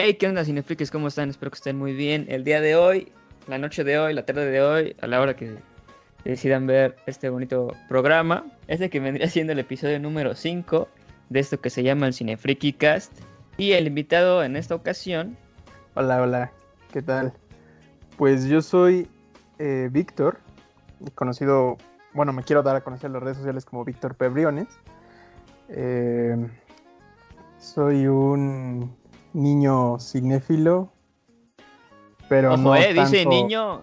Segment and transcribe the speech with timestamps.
[0.00, 0.92] Hey, ¿qué onda, Cinefrikis?
[0.92, 1.28] ¿Cómo están?
[1.28, 2.26] Espero que estén muy bien.
[2.28, 3.10] El día de hoy,
[3.48, 5.58] la noche de hoy, la tarde de hoy, a la hora que
[6.22, 10.86] decidan ver este bonito programa, este que vendría siendo el episodio número 5
[11.30, 13.12] de esto que se llama el Cinefriki Cast.
[13.56, 15.36] Y el invitado en esta ocasión.
[15.94, 16.52] Hola, hola,
[16.92, 17.32] ¿qué tal?
[18.16, 19.08] Pues yo soy
[19.58, 20.38] eh, Víctor,
[21.16, 21.76] conocido,
[22.14, 24.68] bueno, me quiero dar a conocer en las redes sociales como Víctor Pebriones.
[25.68, 26.36] Eh,
[27.58, 28.96] soy un
[29.32, 30.92] niño cinéfilo,
[32.28, 33.82] pero Ojo, no eh, dice niño,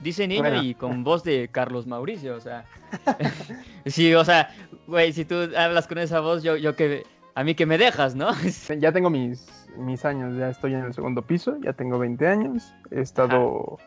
[0.00, 0.62] dice niño Bueno.
[0.62, 2.64] y con voz de Carlos Mauricio, o sea.
[3.86, 4.50] sí, o sea,
[4.86, 7.04] güey, si tú hablas con esa voz, yo, yo que.
[7.36, 8.28] A mí que me dejas, ¿no?
[8.78, 12.72] Ya tengo mis, mis años, ya estoy en el segundo piso, ya tengo 20 años.
[12.92, 13.78] He estado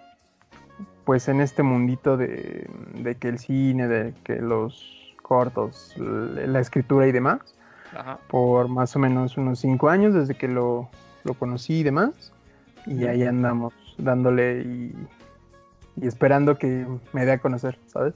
[1.05, 7.07] pues en este mundito de, de que el cine, de que los cortos, la escritura
[7.07, 7.56] y demás,
[7.97, 8.19] Ajá.
[8.27, 10.89] por más o menos unos 5 años desde que lo,
[11.23, 12.31] lo conocí y demás.
[12.85, 14.95] Y ahí andamos dándole y,
[16.01, 18.15] y esperando que me dé a conocer, ¿sabes?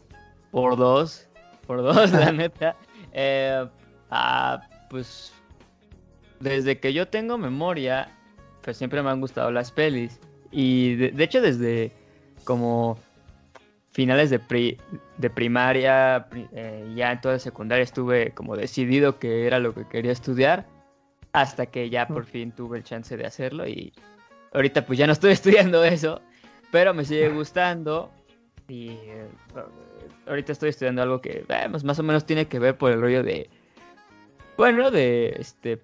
[0.52, 1.28] Por dos,
[1.68, 2.76] por dos, la neta.
[3.12, 3.68] Eh,
[4.09, 5.34] ah, pues
[6.40, 8.09] desde que yo tengo memoria,
[8.62, 10.20] pues siempre me han gustado las pelis.
[10.52, 11.92] Y de, de hecho desde
[12.44, 12.98] como
[13.92, 14.78] finales de, pri-
[15.17, 19.86] de primaria, pri- eh, ya en toda secundaria estuve como decidido que era lo que
[19.88, 20.66] quería estudiar.
[21.34, 23.94] Hasta que ya por fin tuve el chance de hacerlo y
[24.53, 25.31] ahorita pues ya no estoy
[25.72, 26.22] estudiando eso,
[26.72, 28.12] pero me sigue gustando
[28.67, 29.28] y eh,
[30.28, 33.00] ahorita estoy estudiando algo que eh, pues, más o menos tiene que ver por el
[33.02, 33.50] rollo de
[34.58, 35.81] bueno de este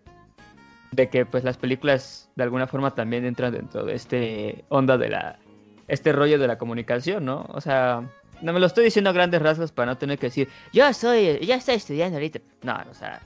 [0.91, 5.09] de que pues las películas de alguna forma también entran dentro de este onda de
[5.09, 5.39] la
[5.87, 8.01] este rollo de la comunicación no o sea
[8.41, 11.39] no me lo estoy diciendo a grandes rasgos para no tener que decir yo soy
[11.45, 13.21] ya estoy estudiando ahorita no o sea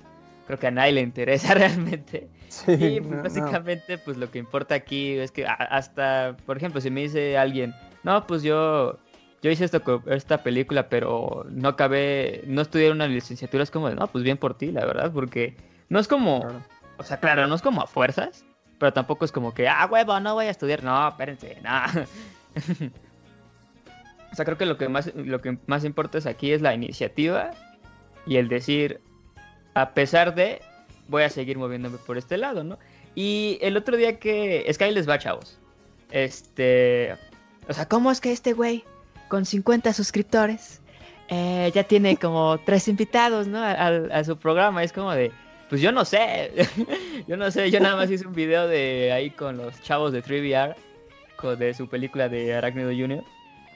[0.48, 3.24] creo que a nadie le interesa realmente Sí, y no, no.
[3.24, 7.74] básicamente, pues lo que importa aquí es que hasta, por ejemplo, si me dice alguien,
[8.04, 8.98] no, pues yo,
[9.42, 13.96] yo hice esto, esta película, pero no acabé, no estudié una licenciatura, es como de,
[13.96, 15.56] no, pues bien por ti, la verdad, porque
[15.88, 16.62] no es como, Claro.
[16.98, 18.44] o sea, claro, no es como a fuerzas,
[18.80, 21.72] pero tampoco es como que, ah, huevo, no voy a estudiar, no, espérense, no.
[24.32, 26.74] o sea, creo que lo que más, lo que más importa es aquí es la
[26.74, 27.52] iniciativa
[28.26, 29.02] y el decir,
[29.74, 30.62] a pesar de,
[31.08, 32.78] voy a seguir moviéndome por este lado, ¿no?
[33.16, 35.60] Y el otro día que, es que ahí les va, chavos.
[36.12, 37.16] Este,
[37.68, 38.84] o sea, ¿cómo es que este güey
[39.28, 40.82] con 50 suscriptores
[41.30, 43.60] eh, ya tiene como tres invitados, ¿no?
[43.60, 45.32] A, a- a su programa, es como de,
[45.70, 46.52] pues yo no sé,
[47.28, 50.24] yo no sé, yo nada más hice un video de ahí con los chavos de
[50.24, 50.76] 3VR,
[51.56, 53.24] de su película de Arácnido Junior,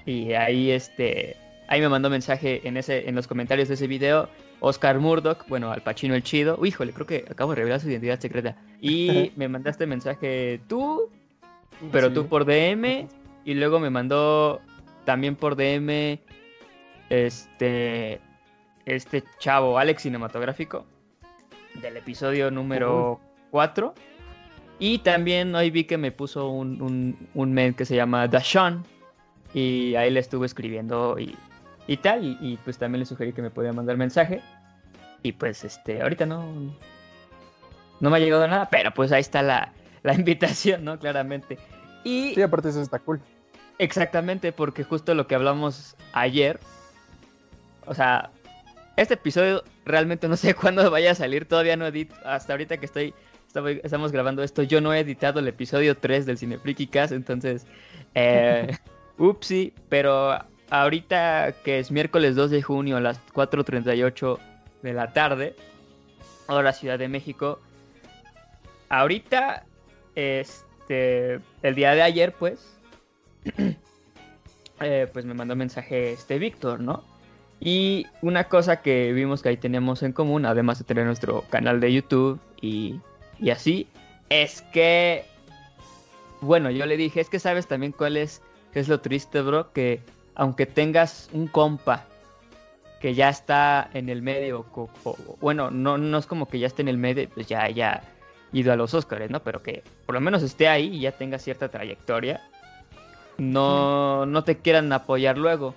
[0.05, 1.35] y ahí este,
[1.67, 5.71] ahí me mandó mensaje en ese, en los comentarios de ese video, Oscar Murdoch, bueno,
[5.71, 9.31] al Pachino el Chido, Uy, híjole, creo que acabo de revelar su identidad secreta, y
[9.35, 11.09] me mandaste mensaje tú,
[11.91, 12.13] pero Sí.
[12.13, 13.07] tú por DM,
[13.43, 14.61] y luego me mandó
[15.05, 16.19] también por DM
[17.09, 18.19] este
[18.85, 20.85] este chavo Alex cinematográfico
[21.81, 23.19] del episodio número
[23.51, 23.93] 4
[24.79, 28.85] y también hoy vi que me puso un, un, un mail que se llama Dashon
[29.53, 31.35] y ahí le estuve escribiendo y,
[31.87, 34.41] y tal y, y, pues también le sugerí que me podía mandar mensaje.
[35.23, 36.45] Y pues este ahorita no
[37.99, 39.71] no me ha llegado nada pero pues ahí está la,
[40.03, 41.57] la invitación no claramente.
[42.03, 43.21] Y Sí, aparte eso está cool.
[43.79, 46.59] Exactamente, porque justo lo que hablamos ayer,
[47.85, 48.29] o sea,
[48.95, 52.85] este episodio realmente no sé cuándo vaya a salir, todavía no edito, hasta ahorita que
[52.85, 53.13] estoy-
[53.83, 57.65] estamos grabando esto, yo no he editado el episodio 3 del Cinefriki Cast, entonces,
[58.13, 58.77] eh,
[59.17, 60.37] upsi, pero
[60.69, 64.39] ahorita que es miércoles 2 de junio a las 4.38
[64.81, 65.55] de la tarde,
[66.47, 67.59] hora Ciudad de México,
[68.89, 69.65] ahorita,
[70.15, 72.77] este, el día de ayer, pues,
[74.81, 77.03] eh, pues me mandó mensaje este Víctor, ¿no?
[77.59, 81.79] Y una cosa que vimos que ahí tenemos en común, además de tener nuestro canal
[81.79, 82.99] de YouTube y,
[83.39, 83.87] y así,
[84.29, 85.25] es que,
[86.41, 88.41] bueno, yo le dije, es que sabes también cuál es,
[88.73, 90.01] qué es lo triste, bro, que
[90.35, 92.05] aunque tengas un compa
[92.99, 94.89] que ya está en el medio, o-
[95.41, 98.01] bueno, no, no es como que ya esté en el medio, pues ya haya
[98.51, 99.41] ido a los Oscars, ¿no?
[99.41, 102.41] Pero que por lo menos esté ahí y ya tenga cierta trayectoria,
[103.37, 105.75] no, no te quieran apoyar luego.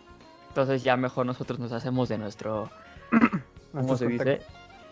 [0.49, 2.71] Entonces ya mejor nosotros nos hacemos de nuestro,
[3.73, 4.41] ¿cómo se dice?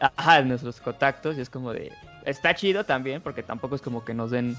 [0.01, 1.91] Ajá, de nuestros contactos y es como de,
[2.27, 4.57] está chido también porque tampoco es como que nos den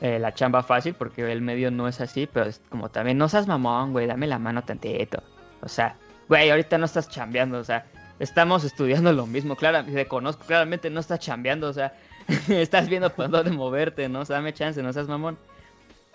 [0.00, 3.28] eh, la chamba fácil porque el medio no es así, pero es como también, no
[3.28, 5.22] seas mamón, güey, dame la mano tantito.
[5.62, 5.96] O sea,
[6.28, 7.86] güey, ahorita no estás chambeando, o sea,
[8.20, 11.92] estamos estudiando lo mismo, claro, te conozco, claramente no estás chambeando, o sea,
[12.48, 14.20] Estás viendo por dónde moverte, ¿no?
[14.20, 15.38] O sea, dame chance, no seas mamón.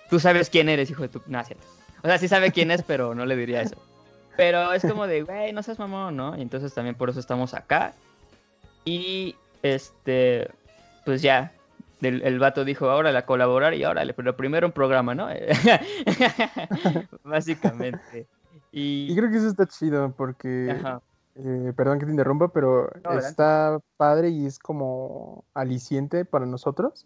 [0.10, 1.22] Tú sabes quién eres, hijo de tu...
[1.28, 1.66] No, cierto.
[2.04, 3.82] O sea, sí sabe quién es, pero no le diría eso.
[4.36, 6.38] Pero es como de, güey, no seas mamón, ¿no?
[6.38, 7.94] Y entonces también por eso estamos acá.
[8.84, 10.50] Y, este,
[11.06, 11.54] pues ya,
[12.02, 15.28] el, el vato dijo, órale, a colaborar y órale, pero primero un programa, ¿no?
[17.24, 18.28] Básicamente.
[18.72, 19.14] Y...
[19.16, 20.76] creo que eso está chido porque,
[21.36, 27.06] eh, perdón que te interrumpa, pero No, está padre y es como aliciente para nosotros,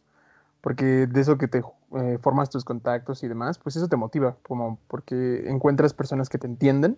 [0.62, 1.64] porque de eso que te
[1.98, 6.38] eh, formas tus contactos y demás, pues eso te motiva, como porque encuentras personas que
[6.38, 6.98] te entienden,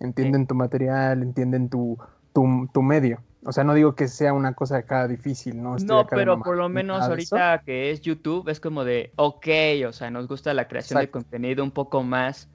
[0.00, 1.98] entienden tu material, entienden tu,
[2.42, 3.22] tu, tu medio.
[3.44, 5.76] O sea, no digo que sea una cosa acá difícil, ¿no?
[5.76, 7.36] Estoy No, de pero por lo menos de eso.
[7.36, 9.46] ahorita que es YouTube es como de, ok,
[9.88, 12.48] o sea, nos gusta la creación de contenido un poco más.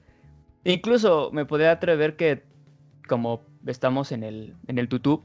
[0.64, 2.44] Incluso me podría atrever que
[3.08, 5.24] como estamos en el, en el YouTube,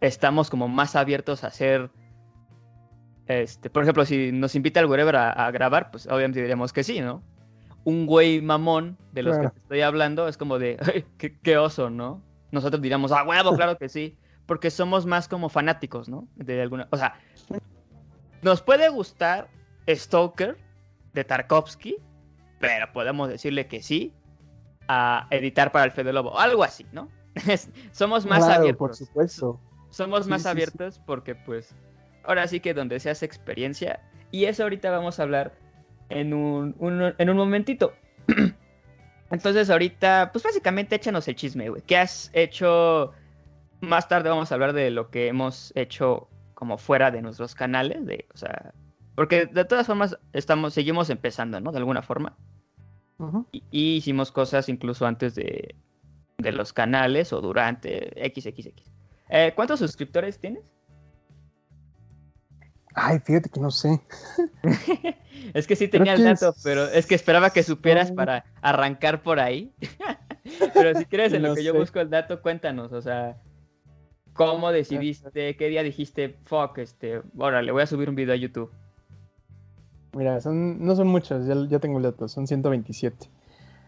[0.00, 1.90] estamos como más abiertos a hacer,
[3.26, 6.84] este, por ejemplo, si nos invita el wherever a, a grabar, pues obviamente diríamos que
[6.84, 7.22] sí, ¿no?
[7.84, 9.50] Un güey mamón de los Claro.
[9.50, 12.22] que te estoy hablando es como de, "Ay, qué, qué oso, ¿no?
[12.50, 16.28] Nosotros diríamos, ah, huevo, claro que sí, porque somos más como fanáticos, ¿no?
[16.36, 17.14] De alguna, o sea,
[18.42, 19.48] nos puede gustar
[19.88, 20.56] Stalker
[21.12, 21.96] de Tarkovsky,
[22.58, 24.14] pero podemos decirle que sí
[24.88, 27.08] a editar para el Fede Lobo, algo así, ¿no?
[27.92, 28.78] somos más Claro, abiertos.
[28.78, 29.60] por supuesto.
[29.90, 30.48] Somos Sí, más sí, sí.
[30.50, 31.74] abiertos porque, pues,
[32.24, 34.00] ahora sí que donde se hace experiencia.
[34.30, 35.54] Y eso ahorita vamos a hablar
[36.08, 37.92] en un, un- en un momentito.
[39.30, 41.82] Entonces, ahorita, pues básicamente échanos el chisme, güey.
[41.82, 43.12] ¿Qué has hecho?
[43.80, 48.04] Más tarde vamos a hablar de lo que hemos hecho como fuera de nuestros canales,
[48.04, 48.74] de, o sea,
[49.14, 51.72] porque de todas formas estamos, seguimos empezando, ¿no?
[51.72, 52.36] De alguna forma.
[53.50, 55.74] Y hicimos cosas incluso antes de,
[56.38, 58.82] de los canales o durante XXX.
[59.28, 60.62] Eh, ¿Cuántos suscriptores tienes?
[62.94, 64.00] Ay, fíjate que no sé.
[65.54, 69.22] Es que sí tenía el dato, es- pero es que esperaba que supieras para arrancar
[69.22, 69.72] por ahí.
[70.74, 73.36] pero si quieres, en lo que yo busco el dato, cuéntanos, o sea,
[74.34, 78.70] ¿cómo decidiste, qué día dijiste, fuck, este, órale, voy a subir un video a YouTube?
[80.12, 83.26] Mira, son, no son muchos, ya, ya tengo el dato, son 127.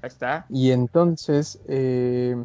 [0.02, 0.46] Ahí está.
[0.48, 2.36] Y entonces, eh,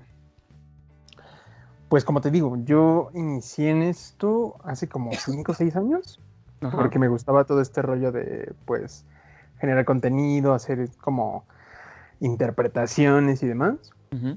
[1.90, 6.20] pues como te digo, yo inicié en esto hace como 5 o 6 años,
[6.62, 6.78] Ajá.
[6.78, 9.06] porque me gustaba todo este rollo de, pues,
[9.60, 11.46] generar contenido, hacer como
[12.20, 13.76] interpretaciones y demás.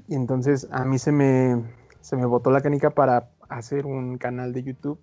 [0.07, 1.63] Y entonces a mí se me,
[2.01, 4.99] se me botó la canica para hacer un canal de YouTube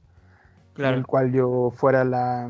[0.76, 2.48] en el cual yo fuera la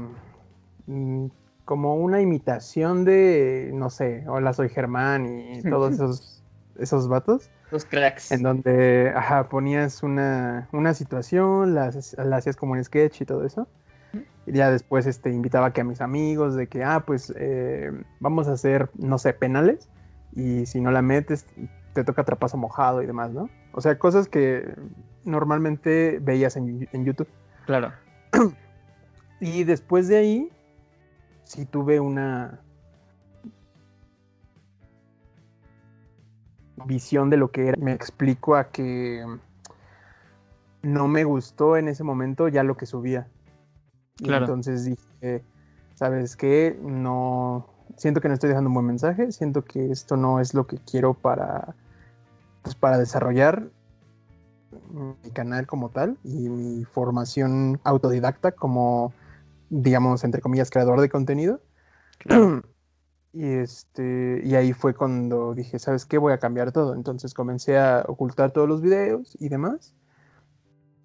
[0.86, 1.26] mm,
[1.64, 6.42] como una imitación de no sé, hola soy Germán y todos esos
[6.78, 8.30] esos vatos Los cracks.
[8.32, 13.44] en donde ajá, ponías una, una situación, la, la hacías como un sketch y todo
[13.44, 13.66] eso.
[14.52, 17.90] Ya después este, invitaba que a mis amigos de que, ah, pues eh,
[18.20, 19.88] vamos a hacer, no sé, penales.
[20.32, 21.46] Y si no la metes,
[21.94, 23.48] te toca trapazo mojado y demás, ¿no?
[23.72, 24.74] O sea, cosas que
[25.24, 27.28] normalmente veías en, en YouTube.
[27.66, 27.92] Claro.
[29.40, 30.52] Y después de ahí,
[31.44, 32.60] sí tuve una
[36.86, 37.76] visión de lo que era.
[37.80, 39.24] Me explico a que
[40.82, 43.28] no me gustó en ese momento ya lo que subía.
[44.20, 45.44] Y entonces dije,
[45.94, 46.78] ¿sabes qué?
[46.82, 47.66] No,
[47.96, 50.78] siento que no estoy dejando un buen mensaje, siento que esto no es lo que
[50.78, 51.74] quiero para,
[52.62, 53.68] pues, para desarrollar
[54.90, 59.12] mi canal como tal y mi formación autodidacta como,
[59.70, 61.60] digamos, entre comillas, creador de contenido.
[62.18, 62.62] Claro.
[63.30, 66.18] Y este, y ahí fue cuando dije, ¿sabes qué?
[66.18, 66.94] Voy a cambiar todo.
[66.94, 69.94] Entonces comencé a ocultar todos los videos y demás.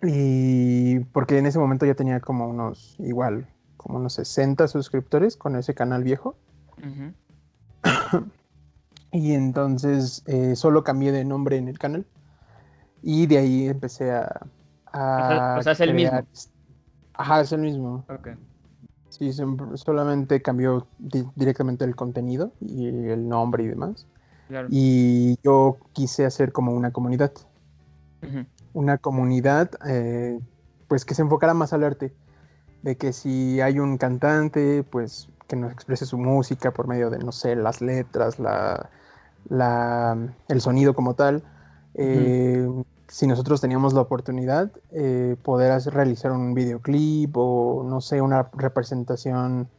[0.03, 5.55] Y porque en ese momento ya tenía como unos, igual, como unos 60 suscriptores con
[5.55, 6.35] ese canal viejo.
[6.77, 7.13] Ujú.
[9.15, 12.03] Y entonces eh, solo cambié de nombre en el canal.
[13.03, 14.41] Y de ahí empecé a.
[14.91, 16.09] a O sea- o sea, es el mismo.
[16.09, 16.25] crear-
[17.13, 18.05] Ajá, es el mismo.
[18.09, 18.29] Ok.
[19.09, 19.31] Sí,
[19.75, 24.07] solamente cambió di- directamente el contenido y el nombre y demás.
[24.47, 24.67] Claro.
[24.71, 27.33] Y yo quise hacer como una comunidad.
[28.23, 28.45] Ujú.
[28.73, 30.39] Una comunidad, eh,
[30.87, 32.13] pues que se enfocara más al arte.
[32.81, 37.19] De que si hay un cantante, pues que nos exprese su música por medio de,
[37.19, 38.89] no sé, las letras, la,
[39.49, 41.43] la- el sonido como tal.
[41.95, 42.67] Eh,
[43.07, 48.49] Si nosotros teníamos la oportunidad, eh, poder hacer- realizar un videoclip o, no sé, una
[48.53, 49.69] representación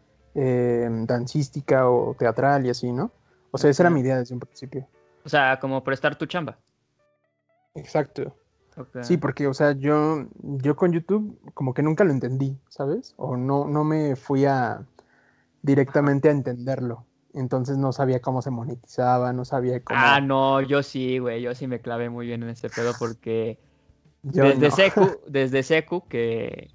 [1.06, 3.10] dancística o teatral y así, ¿no?
[3.50, 4.86] O sea, esa era mi idea desde un principio.
[5.24, 6.58] O sea, como prestar tu chamba.
[7.74, 8.36] Exacto.
[9.00, 13.14] Sí, porque, o sea, yo, yo con YouTube como que nunca lo entendí, ¿sabes?
[13.16, 14.84] O no, no me fui a
[15.62, 17.04] directamente a entenderlo.
[17.34, 19.98] Entonces no sabía cómo se monetizaba, no sabía cómo.
[20.00, 23.58] Ah, no, yo sí, güey, yo sí me clavé muy bien en ese pedo porque
[24.22, 26.70] desde, Secu, desde Secu que,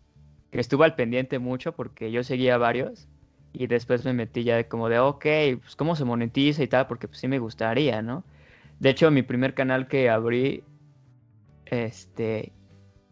[0.51, 3.08] que estuve al pendiente mucho porque yo seguía varios
[3.53, 5.25] y después me metí ya como de, ok,
[5.62, 8.24] pues cómo se monetiza y tal, porque pues sí me gustaría, ¿no?
[8.79, 10.63] De hecho, mi primer canal que abrí,
[11.69, 12.53] este,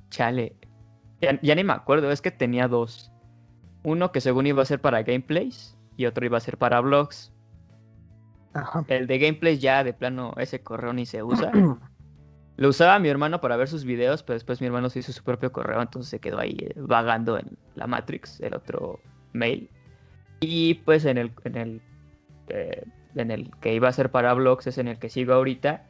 [0.09, 0.55] chale,
[1.21, 3.11] ya, ni me acuerdo, es que tenía dos.
[3.83, 7.33] Uno que según iba a ser para gameplays y otro iba a ser para vlogs.
[8.87, 11.51] El de gameplays ya de plano ese correo ni se usa.
[12.57, 15.23] Lo usaba mi hermano para ver sus videos, pero después mi hermano se hizo su
[15.23, 18.99] propio correo, entonces se quedó ahí eh, vagando en la Matrix, el otro
[19.33, 19.69] mail.
[20.39, 21.81] Y pues en el, en el,
[22.49, 22.83] eh,
[23.15, 25.85] en el que iba a ser para blogs es en el que sigo ahorita.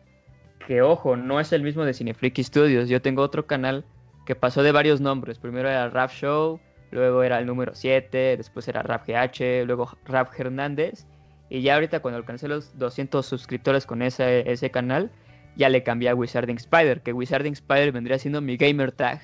[0.67, 2.89] Que ojo, no es el mismo de Cinefreaky Studios.
[2.89, 3.85] Yo tengo otro canal
[4.25, 5.39] que pasó de varios nombres.
[5.39, 6.59] Primero era Rap Show,
[6.91, 11.07] luego era el número 7, después era Rap GH, luego Rap Hernández.
[11.49, 15.09] Y ya ahorita cuando alcancé los 200 suscriptores con ese, ese canal,
[15.55, 19.21] ya le cambié a Wizarding Spider, que Wizarding Spider vendría siendo mi gamer tag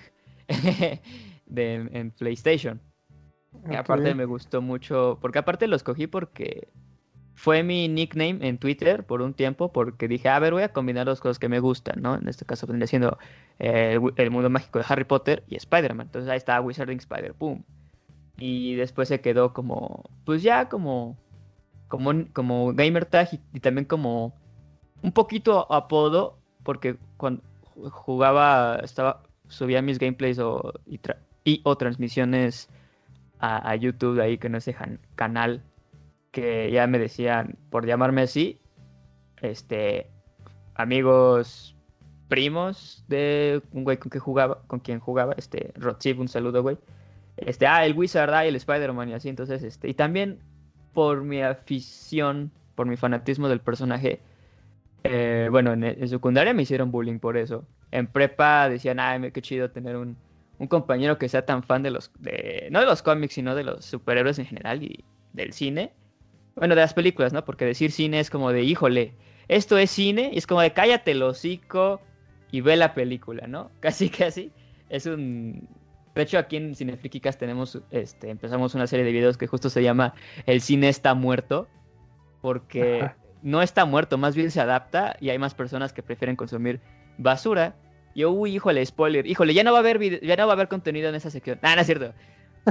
[1.45, 2.79] de, en PlayStation.
[3.69, 6.69] Y aparte me gustó mucho, porque aparte lo escogí porque
[7.36, 11.06] fue mi nickname en Twitter por un tiempo, porque dije, a ver, voy a combinar
[11.06, 12.16] dos cosas que me gustan, ¿no?
[12.16, 13.18] En este caso vendría siendo
[13.60, 16.08] eh, el mundo mágico de Harry Potter y Spider-Man.
[16.08, 17.63] Entonces ahí está Wizarding Spider, ¡pum!
[18.38, 21.18] Y después se quedó como, pues ya como,
[21.88, 24.34] como, como gamer tag y, también como
[25.02, 27.42] un poquito apodo, porque cuando
[27.92, 32.70] jugaba, estaba, subía mis gameplays o, y o transmisiones
[33.40, 34.74] a, YouTube ahí que no ese
[35.16, 35.62] canal
[36.34, 38.60] que ya me decían por llamarme así,
[39.42, 40.10] este,
[40.74, 41.78] amigos
[42.28, 46.78] primos de un güey con que jugaba, con quien jugaba, este, Rodsip, un saludo, güey.
[47.38, 50.40] Este, ah, el Wizard, ah, el Spider-Man y así, entonces, este, y también
[50.92, 54.20] por mi afición, por mi fanatismo del personaje,
[55.04, 57.68] eh, bueno, en, en, secundaria me hicieron bullying por eso.
[57.92, 60.18] En prepa decían, ay, qué chido tener un,
[60.58, 63.66] un compañero que sea tan fan de los, de, no de los cómics, sino de
[63.66, 65.94] los superhéroes en general y del cine.
[66.55, 67.43] Bueno, de las películas, ¿no?
[67.45, 69.15] Porque decir cine es como de, híjole,
[69.48, 72.01] esto es cine, y es como de cállate el hocico
[72.51, 73.72] y ve la película, ¿no?
[73.79, 74.51] Casi, casi.
[74.89, 75.67] Es un...
[76.13, 79.81] De hecho, aquí en Cinefrikicas tenemos, este, empezamos una serie de videos que justo se
[79.81, 80.13] llama
[80.45, 81.67] El cine está muerto,
[82.39, 83.10] porque
[83.41, 86.81] no está muerto, más bien se adapta y hay más personas que prefieren consumir
[87.17, 87.75] basura
[88.15, 89.25] yo, uy, híjole, spoiler.
[89.25, 91.60] Híjole, ya no va a haber ya no va a haber contenido en esa sección.
[91.62, 92.13] Ah, no es cierto.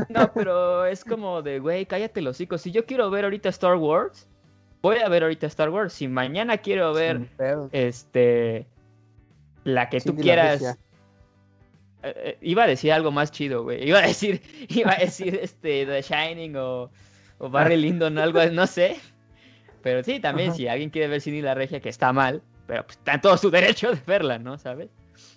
[0.09, 2.63] No, pero es como de, güey, cállate los hijos.
[2.63, 4.29] Si yo quiero ver ahorita Star Wars,
[4.81, 5.93] voy a ver ahorita Star Wars.
[5.93, 7.29] Si mañana quiero ver
[7.73, 8.67] este
[9.65, 10.63] la que tú quieras.
[12.03, 13.87] Eh, eh, iba a decir algo más chido, güey.
[13.87, 16.91] Iba a decir, iba a decir este The Shining o,
[17.39, 18.97] o Barry Lyndon, algo, no sé.
[19.83, 22.97] Pero sí, también si alguien quiere ver Cine la Regia, que está mal, pero pues
[22.99, 24.59] está en todo su derecho de verla, ¿no?
[24.59, 24.91] ¿Sabes?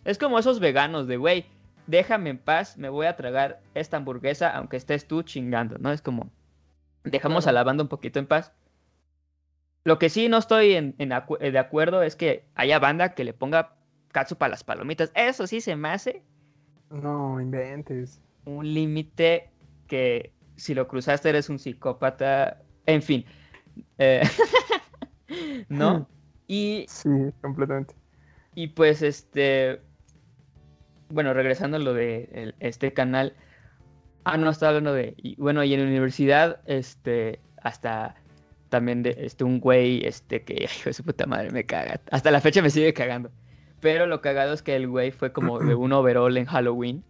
[0.06, 1.46] Es como esos veganos de, güey,
[1.88, 5.92] déjame en paz, me voy a tragar esta hamburguesa aunque estés tú chingando, ¿no?
[5.92, 6.30] Es como,
[7.04, 8.52] dejamos a la banda un poquito en paz.
[9.84, 13.34] Lo que sí no estoy en, eh, de acuerdo es que haya banda que le
[13.34, 13.76] ponga
[14.12, 15.12] katsu para las palomitas.
[15.14, 16.24] Eso sí se me hace.
[16.90, 18.20] No, inventes.
[18.46, 19.52] Un límite
[19.88, 22.62] que si lo cruzaste eres un psicópata.
[22.88, 23.26] En fin.
[23.98, 24.22] Eh,
[25.70, 26.08] ¿No?
[26.48, 26.86] Y.
[26.88, 27.10] Sí,
[27.42, 27.96] completamente.
[28.54, 29.82] Y pues este.
[31.10, 33.34] Bueno, regresando a lo de este canal.
[34.24, 35.14] Ah, no, estaba hablando de.
[35.18, 37.40] Y, bueno, y en la universidad, este.
[37.62, 38.16] Hasta
[38.70, 42.02] también de este un güey, este, que hijo de su puta madre me caga.
[42.12, 43.32] Hasta la fecha me sigue cagando.
[43.80, 47.04] Pero lo cagado es que el güey fue como de un overall en Halloween.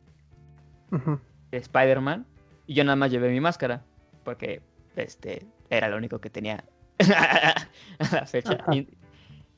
[1.51, 2.25] De Spider-Man.
[2.67, 3.83] Y yo nada más llevé mi máscara.
[4.23, 4.61] Porque
[4.95, 6.63] este era lo único que tenía
[6.99, 7.67] a
[8.11, 8.57] la fecha.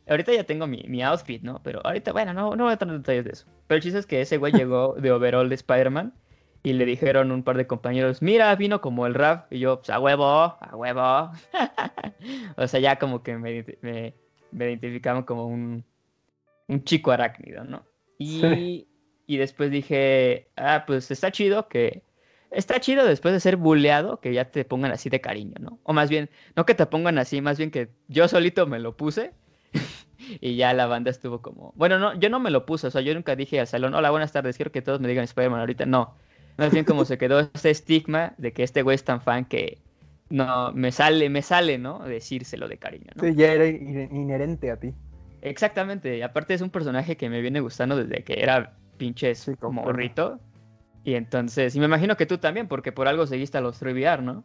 [0.09, 1.61] Ahorita ya tengo mi, outfit, ¿no?
[1.63, 3.45] Pero ahorita, bueno, no, no voy a entrar en detalles de eso.
[3.67, 6.13] Pero el chiste es que ese güey llegó de overall de Spider-Man
[6.63, 9.51] y le dijeron un par de compañeros, mira, vino como el rap.
[9.51, 11.31] Y yo, pues a huevo, a huevo.
[12.57, 14.13] o sea, ya como que me, me,
[14.51, 15.83] identificaban como un,
[16.67, 17.85] un chico arácnido, ¿no?
[18.17, 18.87] Y,
[19.27, 22.03] y después dije, ah, pues está chido que...
[22.49, 25.79] Está chido después de ser buleado que ya te pongan así de cariño, ¿no?
[25.83, 28.95] O más bien, no que te pongan así, más bien que yo solito me lo
[28.95, 29.33] puse
[30.41, 31.73] y ya la banda estuvo como.
[31.75, 34.09] Bueno, no, yo no me lo puse, o sea, yo nunca dije al salón, hola,
[34.11, 35.85] buenas tardes, quiero que todos me digan Spider-Man ahorita.
[35.85, 36.15] No.
[36.57, 39.79] Más bien como se quedó ese estigma de que este güey es tan fan que
[40.29, 41.99] no, me sale, me sale, ¿no?
[41.99, 43.23] Decírselo de cariño, ¿no?
[43.23, 44.93] Sí, ya era inherente a ti.
[45.41, 49.91] Exactamente, aparte es un personaje que me viene gustando desde que era pinches Sí, comprendo.
[49.91, 50.39] morrito.
[51.03, 54.21] Y entonces, y me imagino que tú también, porque por algo seguiste a los 3VR,
[54.21, 54.43] ¿no?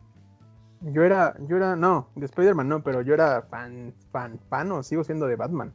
[0.84, 4.82] Yo era, yo era, no, de Spider-Man no, pero yo era fan, fan, fan o
[4.82, 5.72] sigo siendo de Batman.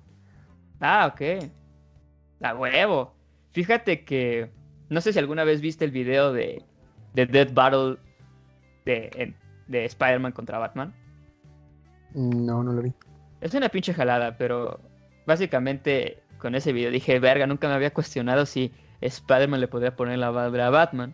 [0.81, 1.49] Ah, ok.
[2.41, 3.13] A huevo.
[3.51, 4.51] Fíjate que.
[4.89, 6.63] No sé si alguna vez viste el video de,
[7.13, 7.97] de Dead Battle
[8.85, 9.33] de,
[9.67, 10.93] de Spider-Man contra Batman.
[12.13, 12.93] No, no lo vi.
[13.41, 14.79] Es una pinche jalada, pero
[15.25, 18.71] básicamente con ese video dije, verga, nunca me había cuestionado si
[19.01, 21.13] Spider-Man le podría poner la barba a Batman.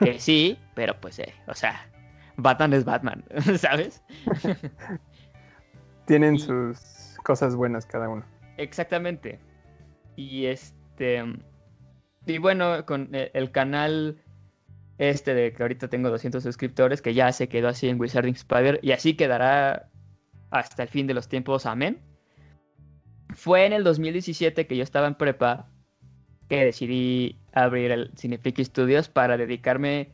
[0.00, 1.88] Que sí, pero pues, eh, o sea,
[2.36, 3.24] Batman es Batman,
[3.58, 4.02] ¿sabes?
[6.06, 8.24] Tienen Y- sus cosas buenas cada uno.
[8.56, 9.38] Exactamente.
[10.16, 11.22] Y este.
[12.26, 14.22] Y bueno, con e- el canal
[14.98, 18.80] este de que ahorita tengo 200 suscriptores, que ya se quedó así en Wizarding Spider,
[18.82, 19.90] y así quedará
[20.50, 22.00] hasta el fin de los tiempos, amén.
[23.34, 25.68] Fue en el 2017 que yo estaba en prepa
[26.48, 30.12] que decidí abrir el Cineflix Studios para dedicarme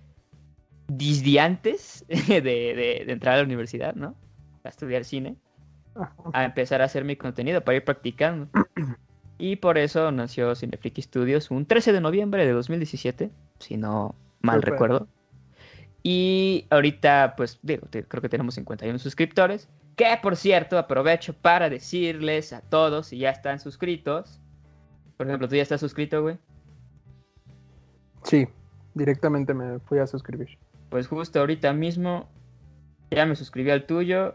[0.88, 4.14] desde antes de, de- de entrar a la universidad, ¿no?
[4.64, 5.36] A estudiar cine
[5.94, 6.14] Ajá.
[6.32, 8.48] a empezar a hacer mi contenido para ir practicando.
[9.38, 14.62] Y por eso nació Cineflix Studios un 13 de noviembre de 2017, si no mal
[14.62, 15.08] recuerdo.
[16.04, 19.68] Y ahorita, pues digo, creo que tenemos 51 suscriptores.
[19.96, 24.40] Que por cierto, aprovecho para decirles a todos si ya están suscritos.
[25.16, 26.38] Por ejemplo, tú ya estás suscrito, güey.
[28.24, 28.46] Sí,
[28.94, 30.58] directamente me fui a suscribir.
[30.92, 32.28] Pues justo ahorita mismo
[33.10, 34.34] ya me suscribí al tuyo.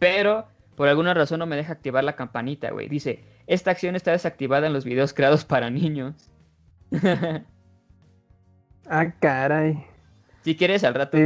[0.00, 2.88] Pero por alguna razón no me deja activar la campanita, güey.
[2.88, 6.28] Dice, esta acción está desactivada en los videos creados para niños.
[8.84, 9.86] Ah, caray.
[10.42, 11.16] si quieres al rato,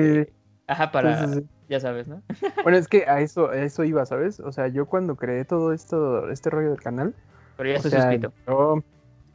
[0.66, 1.46] ajá, para, sí, sí, sí.
[1.70, 2.22] ya sabes, ¿no?
[2.62, 4.40] Bueno, es que a eso, a eso iba, ¿sabes?
[4.40, 7.14] O sea, yo cuando creé todo esto, este rollo del canal,
[7.56, 8.30] Pero ya estoy suscrito.
[8.46, 8.84] yo,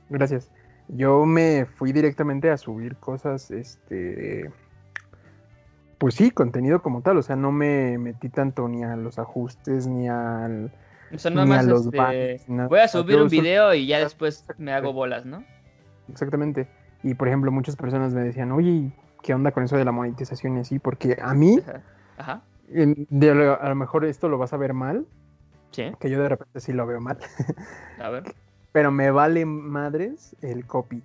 [0.10, 0.52] gracias.
[0.94, 4.50] Yo me fui directamente a subir cosas, este,
[5.98, 7.18] pues sí, contenido como tal.
[7.18, 10.72] O sea, no me metí tanto ni a los ajustes ni al,
[11.14, 12.68] O sea, nada ni a más los este, nada.
[12.68, 15.44] voy a subir yo un video y ya después me hago bolas, ¿no?
[16.10, 16.68] Exactamente.
[17.04, 18.92] Y por ejemplo, muchas personas me decían, oye,
[19.24, 20.78] ¿qué onda con eso de la monetización y así?
[20.80, 21.82] Porque a mí, Ajá.
[22.18, 22.42] Ajá.
[22.70, 25.06] en- de a lo mejor esto lo vas a ver mal,
[25.72, 27.18] Sí, que yo de repente sí lo veo mal,
[27.98, 28.24] a ver.
[28.72, 31.02] pero me vale madres el copy.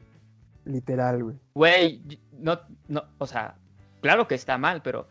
[0.64, 1.36] Literal, güey.
[1.54, 3.56] Güey, no, no, o sea,
[4.00, 5.08] claro que está mal, pero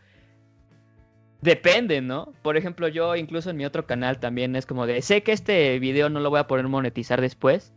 [1.41, 2.33] depende, ¿no?
[2.41, 5.79] Por ejemplo, yo incluso en mi otro canal también es como de, sé que este
[5.79, 7.73] video no lo voy a poder monetizar después,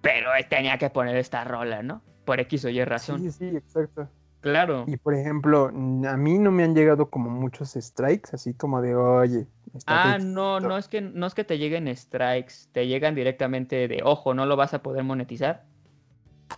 [0.00, 2.02] pero tenía que poner esta rola, ¿no?
[2.24, 3.20] Por X o Y razón.
[3.20, 4.08] Sí, sí, exacto.
[4.40, 4.84] Claro.
[4.86, 8.94] Y por ejemplo, a mí no me han llegado como muchos strikes, así como de,
[8.94, 9.46] oye,
[9.86, 14.00] Ah, no, no es que no es que te lleguen strikes, te llegan directamente de,
[14.04, 15.64] ojo, no lo vas a poder monetizar.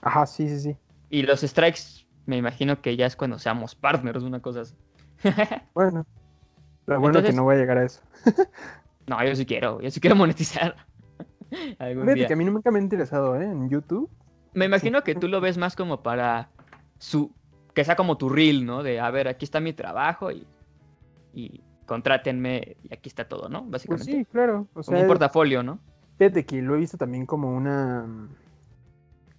[0.03, 0.77] Ajá, sí, sí, sí.
[1.11, 4.75] Y los strikes, me imagino que ya es cuando seamos partners, una cosa así.
[5.75, 6.07] Bueno,
[6.87, 8.01] lo bueno es Entonces- que no voy a llegar a eso.
[9.07, 10.77] no, yo sí quiero, yo sí quiero monetizar.
[11.79, 12.27] Algún Fíjate día.
[12.29, 13.45] que a mí nunca me ha interesado, ¿eh?
[13.45, 14.09] En YouTube.
[14.55, 16.51] Me imagino que tú lo ves más como para
[16.99, 17.33] su
[17.75, 18.83] que sea como tu reel, ¿no?
[18.83, 20.47] De a ver, aquí está mi trabajo y,
[21.33, 23.63] y contrátenme y aquí está todo, ¿no?
[23.63, 24.13] Pues Básicamente.
[24.13, 24.69] sí, claro.
[24.75, 25.81] O como un portafolio, ¿no?
[26.19, 28.07] Fíjate que lo he visto también como una.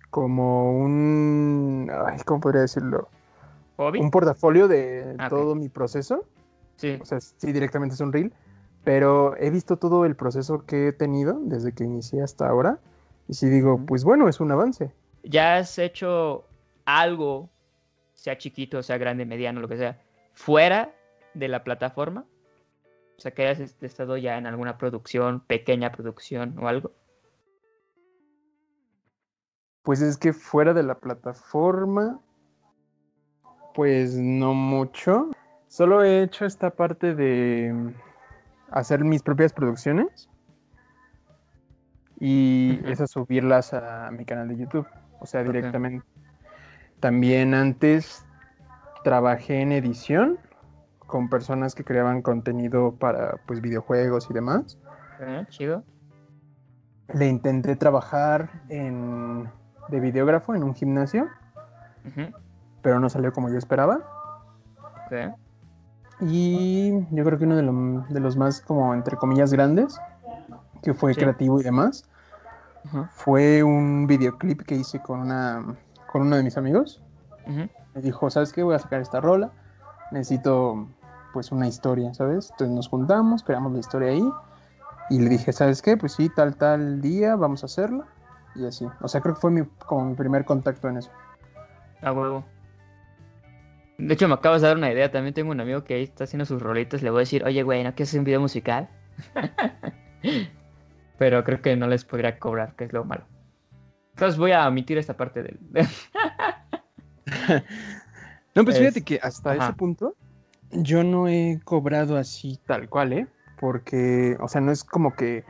[0.09, 1.89] Como un.
[2.05, 3.07] Ay, ¿Cómo podría decirlo?
[3.77, 4.01] Hobby.
[4.01, 6.25] Un portafolio de Ah, todo mi proceso.
[6.75, 6.99] Sí.
[7.01, 8.33] O sea, sí, directamente es un reel.
[8.83, 12.79] Pero he visto todo el proceso que he tenido desde que inicié hasta ahora.
[13.29, 14.91] Y si digo, pues bueno, es un avance.
[15.23, 16.43] ¿Ya has hecho
[16.83, 17.49] algo,
[18.13, 20.01] sea chiquito, sea grande, mediano, lo que sea,
[20.33, 20.93] fuera
[21.33, 22.25] de la plataforma?
[23.21, 26.91] O sea, que hayas est- estado ya en alguna producción, pequeña producción o algo.
[29.83, 32.19] Pues es que fuera de la plataforma,
[33.75, 35.29] pues no mucho.
[35.67, 37.93] Solo he hecho esta parte de
[38.71, 40.27] hacer mis propias producciones
[42.19, 44.87] y esas subirlas a mi canal de YouTube,
[45.19, 46.03] o sea, directamente.
[46.99, 48.25] También antes
[49.03, 50.39] trabajé en edición
[51.11, 54.79] con personas que creaban contenido para pues videojuegos y demás.
[55.19, 55.83] Eh, Chido.
[57.13, 59.51] Le intenté trabajar en
[59.89, 61.27] de videógrafo en un gimnasio,
[62.81, 63.99] pero no salió como yo esperaba.
[65.05, 65.35] ok.
[66.21, 69.99] Y yo creo que uno de, lo- de los más como entre comillas grandes,
[70.81, 71.19] que fue Sí.
[71.19, 72.05] creativo y demás,
[73.11, 75.75] fue un videoclip que hice con una
[76.11, 77.01] con uno de mis amigos.
[77.93, 78.63] Me dijo, ¿sabes qué?
[78.63, 79.51] Voy a sacar esta rola.
[80.11, 80.87] Necesito
[81.33, 82.49] pues una historia, ¿sabes?
[82.51, 84.29] Entonces nos juntamos, creamos la historia ahí.
[85.09, 85.97] Y le dije, ¿sabes qué?
[85.97, 88.05] Pues sí, tal, tal día, vamos a hacerla.
[88.55, 88.87] y así.
[89.01, 91.11] O sea, creo que fue mi, como mi primer contacto en eso.
[92.01, 92.43] A huevo.
[93.97, 95.11] De hecho, me acabas de dar una idea.
[95.11, 97.01] También tengo un amigo que ahí está haciendo sus rolitos.
[97.03, 98.89] Le voy a decir, oye, güey, ¿no quieres hacer un video musical?
[101.17, 103.25] Pero creo que no les podría cobrar, que es lo malo.
[104.15, 105.59] Entonces voy a omitir esta parte del.
[108.55, 109.65] no, pues Es- fíjate que hasta ajá.
[109.65, 110.15] ese punto
[110.71, 113.27] yo no he cobrado así tal cual, ¿eh?
[113.59, 115.43] Porque, o sea, no es como que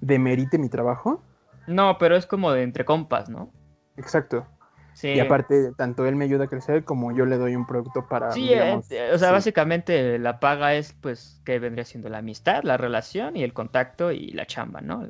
[0.00, 1.22] demerite mi trabajo.
[1.66, 3.50] no, pero es como de entre compas, ¿no?
[3.96, 4.46] Exacto.
[4.94, 5.08] Sí.
[5.08, 8.30] Y aparte, tanto él me ayuda a crecer como yo le doy un producto para.
[8.32, 9.34] Sí, digamos, eh, o sea, sí.
[9.34, 14.12] básicamente la paga es, pues, que vendría siendo la amistad, la relación y el contacto
[14.12, 15.08] y la chamba, ¿no?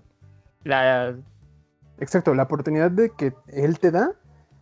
[0.62, 1.16] La...
[1.98, 4.12] Exacto, la oportunidad de que él te da,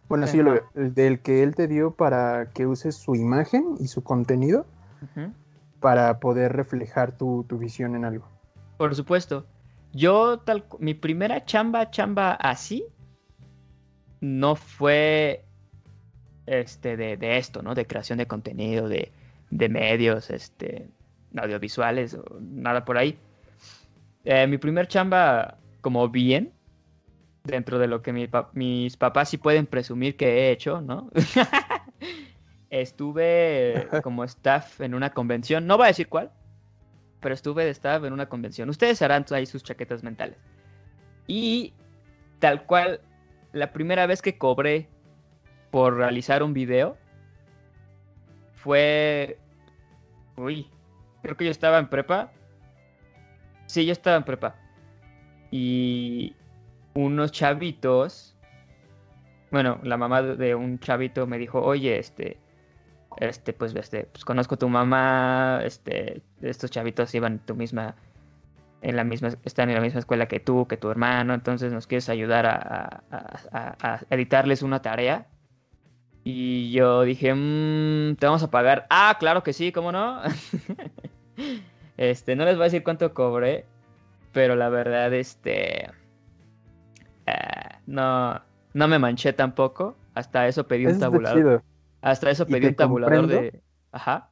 [0.09, 0.61] bueno, así yo lo Ajá.
[0.75, 4.67] veo, el del que él te dio para que uses su imagen y su contenido
[5.81, 8.29] Para poder reflejar tu, tu visión en algo.
[8.77, 9.47] Por supuesto.
[9.93, 12.85] Yo, tal, mi primera chamba, chamba así,
[14.21, 15.45] no fue
[16.47, 17.75] este de, de esto, ¿no?
[17.75, 19.13] De creación de contenido, de,
[19.51, 20.89] de medios, este,
[21.37, 23.19] audiovisuales o nada por ahí.
[24.25, 26.53] Eh, mi primer chamba, como bien,
[27.45, 31.11] dentro de lo que mi pa- mis papás sí pueden presumir que he hecho, ¿no?
[32.71, 36.31] Estuve como staff en una convención, no voy a decir cuál,
[37.21, 38.69] pero estuve de staff en una convención.
[38.71, 40.39] Ustedes harán ahí sus chaquetas mentales.
[41.27, 41.75] Y
[42.39, 43.01] tal cual,
[43.53, 44.89] la primera vez que cobré
[45.71, 46.97] por realizar un video
[48.55, 49.39] fue...
[50.37, 50.69] Uy,
[51.23, 52.33] creo que yo estaba en prepa.
[53.67, 54.57] Sí, yo estaba en prepa.
[55.51, 56.35] Y
[56.95, 58.37] unos chavitos...
[59.51, 62.39] Bueno, la mamá de de un chavito me dijo, oye, este,
[63.19, 67.95] este, pues, este, pues conozco a tu mamá, este, estos chavitos iban tu misma,
[68.83, 71.87] en la misma, están en la misma escuela que tú, que tu hermano, entonces nos
[71.87, 75.27] quieres ayudar a, a- a- editarles una tarea.
[76.25, 78.87] Y yo dije, "Mm, te vamos a pagar.
[78.91, 80.21] Ah, claro que sí, ¿cómo no?
[81.97, 83.65] este, no les voy a decir cuánto cobré,
[84.33, 85.91] pero la verdad, este,
[87.27, 88.41] ah, no,
[88.75, 89.97] no me manché tampoco.
[90.15, 91.63] Hasta eso pedí un Eso tabulador.
[92.03, 93.63] Hasta eso pedí un tabulador de.
[93.93, 94.31] Ajá.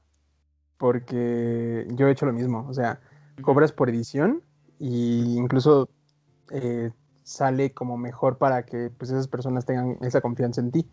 [0.77, 2.67] porque yo he hecho lo mismo.
[2.69, 3.01] O sea,
[3.43, 4.43] cobras por edición
[4.79, 5.89] y incluso
[6.51, 6.91] eh,
[7.25, 10.87] sale como mejor para que pues, esas personas tengan esa confianza en ti.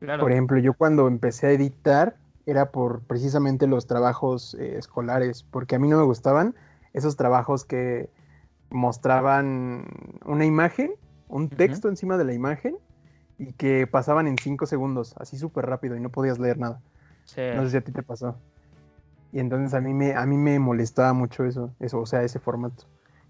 [0.00, 0.22] Claro.
[0.22, 5.76] Por ejemplo, yo cuando empecé a editar era por precisamente los trabajos eh, escolares, porque
[5.76, 6.54] a mí no me gustaban
[6.92, 8.10] esos trabajos que
[8.70, 9.86] mostraban
[10.24, 10.92] una imagen,
[11.28, 12.76] un texto encima de la imagen
[13.48, 16.80] y que pasaban en cinco segundos, así súper rápido y no podías leer nada.
[17.24, 17.40] Sí.
[17.54, 18.36] No sé si a ti te pasó.
[19.32, 22.38] Y entonces a mí me, a mí me molestaba mucho eso, eso, o sea, ese
[22.38, 22.84] formato.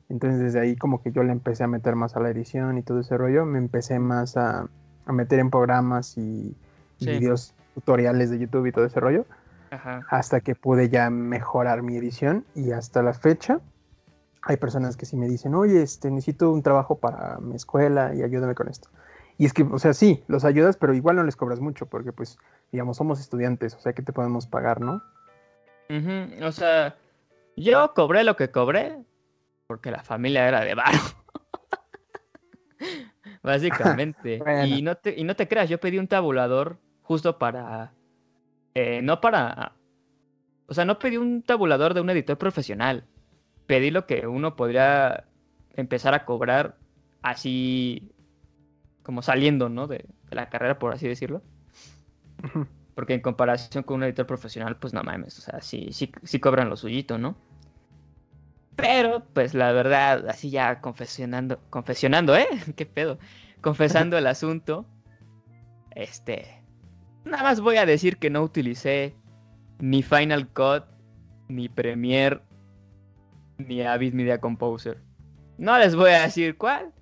[0.08, 2.82] Entonces desde ahí como que yo le empecé a meter más a la edición y
[2.82, 4.68] todo ese rollo, me empecé más a,
[5.06, 7.10] a meter en programas y, y Sí.
[7.10, 9.26] videos tutoriales de YouTube y todo ese rollo,
[9.70, 10.06] Ajá.
[10.10, 13.60] hasta que pude ya mejorar mi edición y hasta la fecha
[14.42, 18.22] hay personas que sí me dicen, oye, este, necesito un trabajo para mi escuela y
[18.22, 18.88] ayúdame con esto.
[19.42, 22.12] Y es que, o sea, sí, los ayudas, pero igual no les cobras mucho, porque
[22.12, 22.38] pues,
[22.70, 25.02] digamos, somos estudiantes, o sea, que te podemos pagar, ¿no?
[26.46, 26.94] O sea,
[27.56, 29.02] yo cobré lo que cobré
[29.66, 30.96] porque la familia era de varo.
[33.42, 34.38] Básicamente.
[34.44, 34.64] Bueno.
[34.64, 37.92] Y, no te, y no te creas, yo pedí un tabulador justo para.
[38.74, 39.72] eh, no para.
[40.68, 43.06] O sea, no pedí un tabulador de un editor profesional.
[43.66, 45.24] Pedí lo que uno podría
[45.74, 46.76] empezar a cobrar
[47.22, 48.12] así.
[49.02, 49.86] Como saliendo, ¿no?
[49.86, 51.42] De, de la carrera, por así decirlo.
[52.94, 56.40] Porque en comparación con un editor profesional, pues no mames, o sea, sí, sí, sí
[56.40, 57.36] cobran lo suyito, ¿no?
[58.76, 62.46] Pero, pues la verdad, así ya confesionando, confesionando, ¿eh?
[62.76, 63.18] ¿Qué pedo?
[63.60, 64.86] Confesando el asunto,
[65.94, 66.62] este,
[67.24, 69.14] nada más voy a decir que no utilicé
[69.78, 70.84] ni Final Cut,
[71.48, 72.40] ni Premiere,
[73.58, 74.98] ni Avid Media Composer.
[75.58, 76.92] No les voy a decir cuál,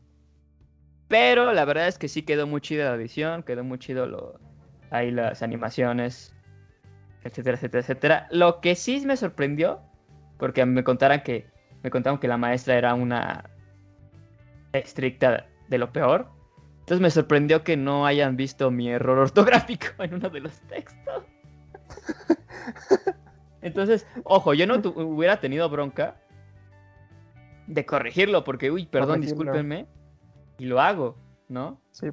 [1.10, 4.38] pero la verdad es que sí quedó muy chida la edición, quedó muy chido lo,
[4.90, 6.32] ahí las animaciones,
[7.24, 8.28] etcétera, etcétera, etcétera.
[8.30, 9.80] Lo que sí me sorprendió,
[10.38, 11.48] porque me contaron que
[11.82, 13.50] me contaron que la maestra era una
[14.72, 16.28] estricta de lo peor.
[16.80, 21.24] Entonces me sorprendió que no hayan visto mi error ortográfico en uno de los textos.
[23.62, 26.16] Entonces, ojo, yo no tu- hubiera tenido bronca
[27.66, 29.36] de corregirlo, porque, uy, perdón, Corregirlo.
[29.36, 29.86] discúlpenme,
[30.60, 31.16] y lo hago,
[31.48, 31.80] ¿no?
[31.90, 32.08] Sí,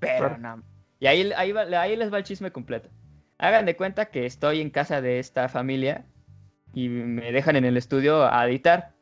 [0.00, 0.38] Pero Claro.
[0.38, 0.62] no.
[0.98, 2.88] Y ahí, ahí, va- ahí les va el chisme completo.
[3.38, 6.06] Hagan de cuenta que estoy en casa de esta familia
[6.72, 8.94] y me dejan en el estudio a editar.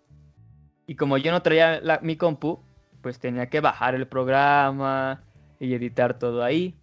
[0.86, 2.60] Y como yo no traía la- mi compu,
[3.00, 5.22] pues tenía que bajar el programa
[5.60, 6.74] y editar todo ahí.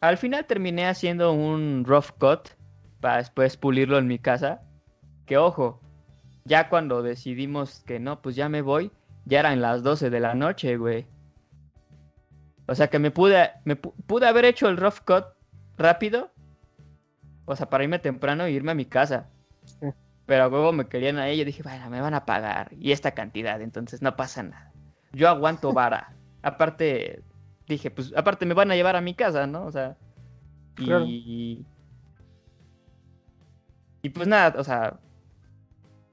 [0.00, 2.50] Al final terminé haciendo un rough cut
[3.00, 4.62] para después pulirlo en mi casa.
[5.26, 5.80] Que ojo,
[6.44, 8.90] ya cuando decidimos que no, pues ya me voy,
[9.24, 11.06] ya eran las 12 de la noche, güey.
[12.66, 15.24] O sea que me pude, me pude haber hecho el rough cut
[15.76, 16.30] rápido.
[17.44, 19.28] O sea, para irme temprano e irme a mi casa.
[20.26, 22.70] Pero luego me querían a ella y dije, bueno, me van a pagar.
[22.78, 24.72] Y esta cantidad, entonces no pasa nada.
[25.12, 26.14] Yo aguanto vara.
[26.42, 27.22] aparte,
[27.68, 29.66] dije, pues aparte me van a llevar a mi casa, ¿no?
[29.66, 29.96] O sea.
[30.78, 31.64] Y.
[34.02, 34.98] Y pues nada, o sea.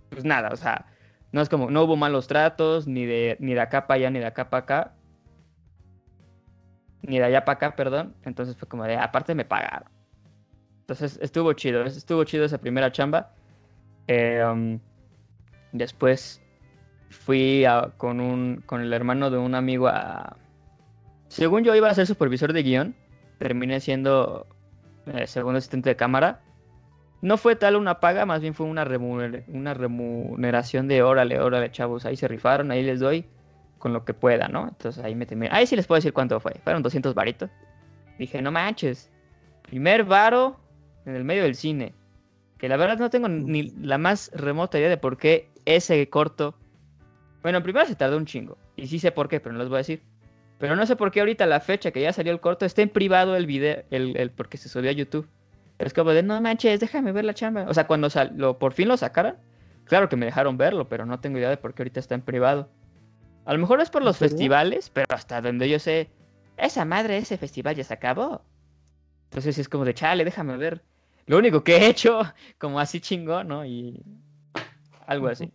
[0.09, 0.85] Pues nada, o sea.
[1.31, 4.19] No es como, no hubo malos tratos, ni de, ni de acá para allá, ni
[4.19, 4.93] de acá para acá.
[7.03, 8.15] Ni de allá para acá, perdón.
[8.23, 9.89] Entonces fue como de, aparte me pagaron.
[10.81, 13.33] Entonces estuvo chido, estuvo chido esa primera chamba.
[14.07, 14.79] Eh, um,
[15.71, 16.41] después
[17.09, 17.65] fui
[17.97, 20.35] con, un, con el hermano de un amigo a...
[21.29, 22.95] Según yo iba a ser supervisor de guion,
[23.37, 24.47] terminé siendo
[25.05, 26.41] eh, segundo asistente de cámara.
[27.21, 28.83] No fue tal una paga, más bien fue una,
[29.47, 33.25] una remuneración de órale, órale, chavos, ahí se rifaron, ahí les doy
[33.77, 34.67] con lo que pueda, ¿no?
[34.67, 35.49] Entonces ahí me terminé.
[35.51, 36.53] Ahí sí les puedo decir cuánto fue.
[36.63, 37.49] Fueron 200 varitos.
[38.17, 39.11] Dije, no manches.
[39.63, 40.59] Primer varo
[41.05, 41.93] en el medio del cine.
[42.57, 46.55] Que la verdad no tengo ni la más remota idea de por qué ese corto.
[47.41, 48.57] Bueno, primero se tardó un chingo.
[48.75, 50.03] Y sí sé por qué, pero no les voy a decir.
[50.59, 52.89] Pero no sé por qué ahorita la fecha que ya salió el corto está en
[52.89, 55.27] privado el video, el, porque se subió a YouTube.
[55.85, 57.65] Es como de, no manches, déjame ver la chamba.
[57.67, 59.35] O sea, cuando lo, por fin lo sacaron,
[59.85, 62.21] claro que me dejaron verlo, pero no tengo idea de por qué ahorita está en
[62.21, 62.69] privado.
[63.45, 66.09] A lo mejor es por los festivales, pero hasta donde yo sé,
[66.57, 68.43] esa madre, ese festival ya se acabó.
[69.25, 70.83] Entonces es como de, chale, déjame ver
[71.25, 72.21] lo único que he hecho,
[72.57, 73.65] como así chingón, ¿no?
[73.65, 74.03] Y
[75.07, 75.51] algo así.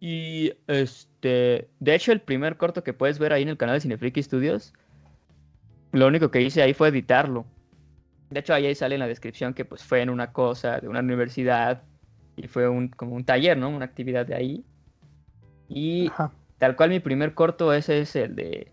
[0.00, 3.80] Y este, de hecho, el primer corto que puedes ver ahí en el canal de
[3.80, 4.72] Cinefriki Studios,
[5.92, 7.44] lo único que hice ahí fue editarlo.
[8.30, 11.00] De hecho, ahí sale en la descripción que pues fue en una cosa de una
[11.00, 11.82] universidad
[12.36, 13.68] y fue un, como un taller, ¿no?
[13.68, 14.64] Una actividad de ahí.
[15.68, 16.10] Y
[16.58, 18.72] tal cual mi primer corto ese es el de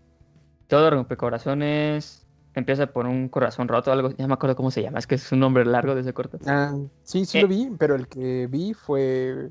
[0.68, 5.06] Todo Rompecorazones empieza por un corazón roto, algo, ya me acuerdo cómo se llama, es
[5.06, 6.38] que es un nombre largo de ese corto.
[6.46, 7.50] Ah, sí, sí lo eh.
[7.50, 9.50] vi, pero el que vi fue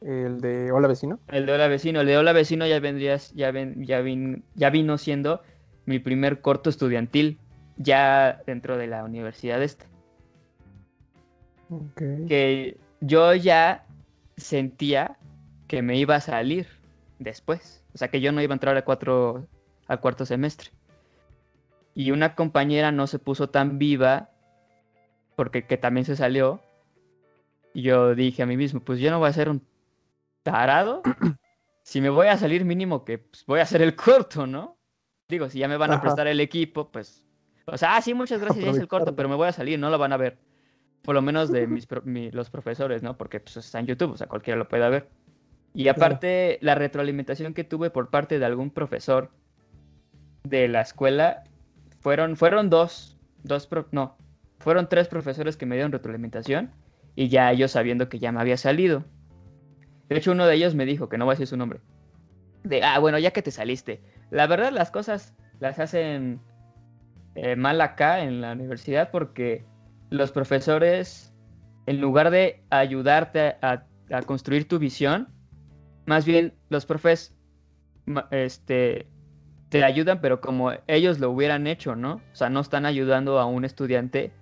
[0.00, 1.18] el de Hola Vecino.
[1.28, 4.02] El de Hola Vecino, el de Hola Vecino ya vendrías, ya, ya,
[4.54, 5.42] ya vino siendo
[5.84, 7.38] mi primer corto estudiantil,
[7.80, 9.86] ya dentro de la universidad esta.
[12.28, 13.84] Que yo ya
[14.36, 15.16] sentía
[15.66, 16.66] que me iba a salir
[17.18, 17.84] después.
[17.94, 19.46] O sea que yo no iba a entrar a cuatro,
[19.86, 20.70] al cuarto semestre
[21.94, 24.30] y una compañera no se puso tan viva
[25.36, 26.60] porque que también se salió.
[27.72, 29.66] Y yo dije a mí mismo, pues yo no voy a ser un
[30.42, 31.02] tarado.
[31.82, 34.76] si me voy a salir mínimo que pues, voy a hacer el corto, ¿no?
[35.28, 37.24] Digo, si ya me van a prestar el equipo, pues...
[37.66, 39.78] O sea, ah, sí, muchas gracias, ya es el corto, pero me voy a salir,
[39.78, 40.38] no lo van a ver.
[41.02, 41.88] Por lo menos de mis,
[42.34, 43.16] los profesores, ¿no?
[43.16, 45.08] Porque pues, está en YouTube, o sea, cualquiera lo puede ver.
[45.72, 49.30] Y aparte, la retroalimentación que tuve por parte de algún profesor
[50.42, 51.44] de la escuela
[52.00, 54.16] fueron, fueron dos, dos, no,
[54.58, 56.70] fueron tres profesores que me dieron retroalimentación
[57.14, 59.04] y ya ellos sabiendo que ya me había salido.
[60.08, 61.80] De hecho, uno de ellos me dijo, que no voy a decir su nombre,
[62.64, 64.00] de, ah, bueno, ya que te saliste.
[64.30, 66.40] La verdad, las cosas las hacen
[67.34, 69.64] eh, mal acá en la universidad porque
[70.10, 71.32] los profesores,
[71.86, 73.84] en lugar de ayudarte a,
[74.26, 75.28] construir tu visión,
[76.06, 77.36] más bien los profes
[78.32, 79.06] este,
[79.68, 82.14] te ayudan, pero como ellos lo hubieran hecho, ¿no?
[82.14, 84.32] O sea, no están ayudando a un estudiante.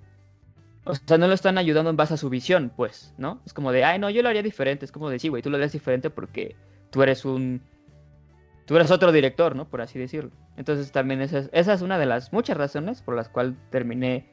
[0.85, 3.43] O sea, no lo están ayudando en base a su visión, pues, ¿no?
[3.45, 4.87] Es como de, ay, no, yo lo haría diferente.
[4.87, 6.57] Es como de, sí, güey, tú lo harías diferente porque
[6.91, 7.61] tú eres un.
[8.69, 9.69] Tú eres otro director, ¿no?
[9.69, 10.31] Por así decirlo.
[10.57, 14.33] Entonces, también esa es, una de las muchas razones por las cuales terminé.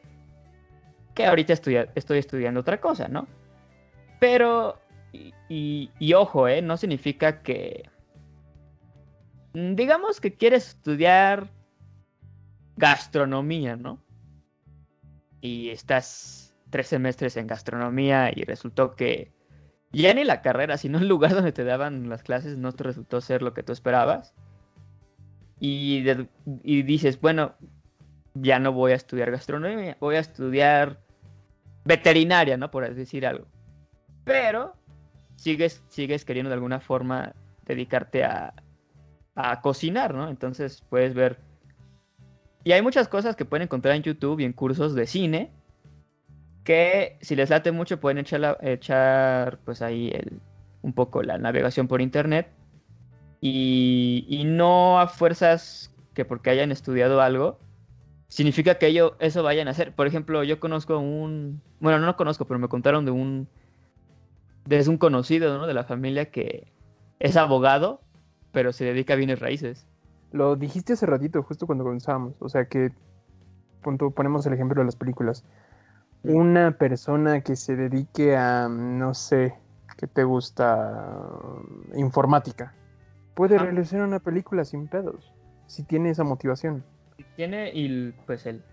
[1.16, 3.28] Que ahorita estoy estudiando otra cosa, ¿no?
[4.20, 4.80] Pero.
[5.14, 6.62] y, y ojo, ¿eh?
[6.62, 7.90] No significa que
[9.56, 11.50] Mm, digamos que quieres estudiar
[12.76, 14.04] gastronomía, ¿no?
[15.40, 19.32] Y estás tres semestres en gastronomía y resultó que
[20.02, 23.22] ya ni la carrera, sino el lugar donde te daban las clases no te resultó
[23.22, 24.34] ser lo que tú esperabas.
[25.60, 26.04] Y,
[26.64, 27.56] y dices, bueno,
[28.34, 31.00] ya no voy a estudiar gastronomía, voy a estudiar
[31.86, 32.70] veterinaria, ¿no?
[32.72, 33.46] Por decir algo.
[34.26, 34.76] Pero
[35.38, 37.34] sigues, sigues queriendo de alguna forma
[37.66, 38.54] dedicarte a,
[39.36, 40.30] a cocinar, ¿no?
[40.30, 41.40] Entonces puedes ver...
[42.64, 45.52] Y hay muchas cosas que pueden encontrar en YouTube y en cursos de cine
[46.66, 50.42] que si les late mucho pueden echar, echar pues ahí el,
[50.82, 52.48] un poco la navegación por internet
[53.42, 57.60] Y, y no a fuerzas que porque hayan estudiado algo,
[58.28, 59.94] significa que ello, eso vayan a hacer.
[59.94, 61.62] Por ejemplo, yo conozco un...
[61.80, 63.48] Bueno, no lo conozco, pero me contaron de un...
[64.66, 65.68] De un conocido, ¿no?
[65.68, 66.72] De la familia que
[67.20, 68.02] es abogado,
[68.52, 69.86] pero se dedica a bienes raíces.
[70.32, 72.42] Lo dijiste hace ratito, justo cuando comenzábamos.
[72.42, 72.92] O sea que,
[73.84, 75.44] punto, ponemos el ejemplo de las películas.
[76.28, 79.54] Una persona que se dedique a, no sé,
[79.98, 81.18] ¿qué te gusta?
[81.96, 82.74] Informática.
[83.36, 83.60] Puede Ah.
[83.64, 85.34] realizar una película sin pedos.
[85.68, 86.84] Si tiene esa motivación.
[87.36, 88.64] Tiene y pues el,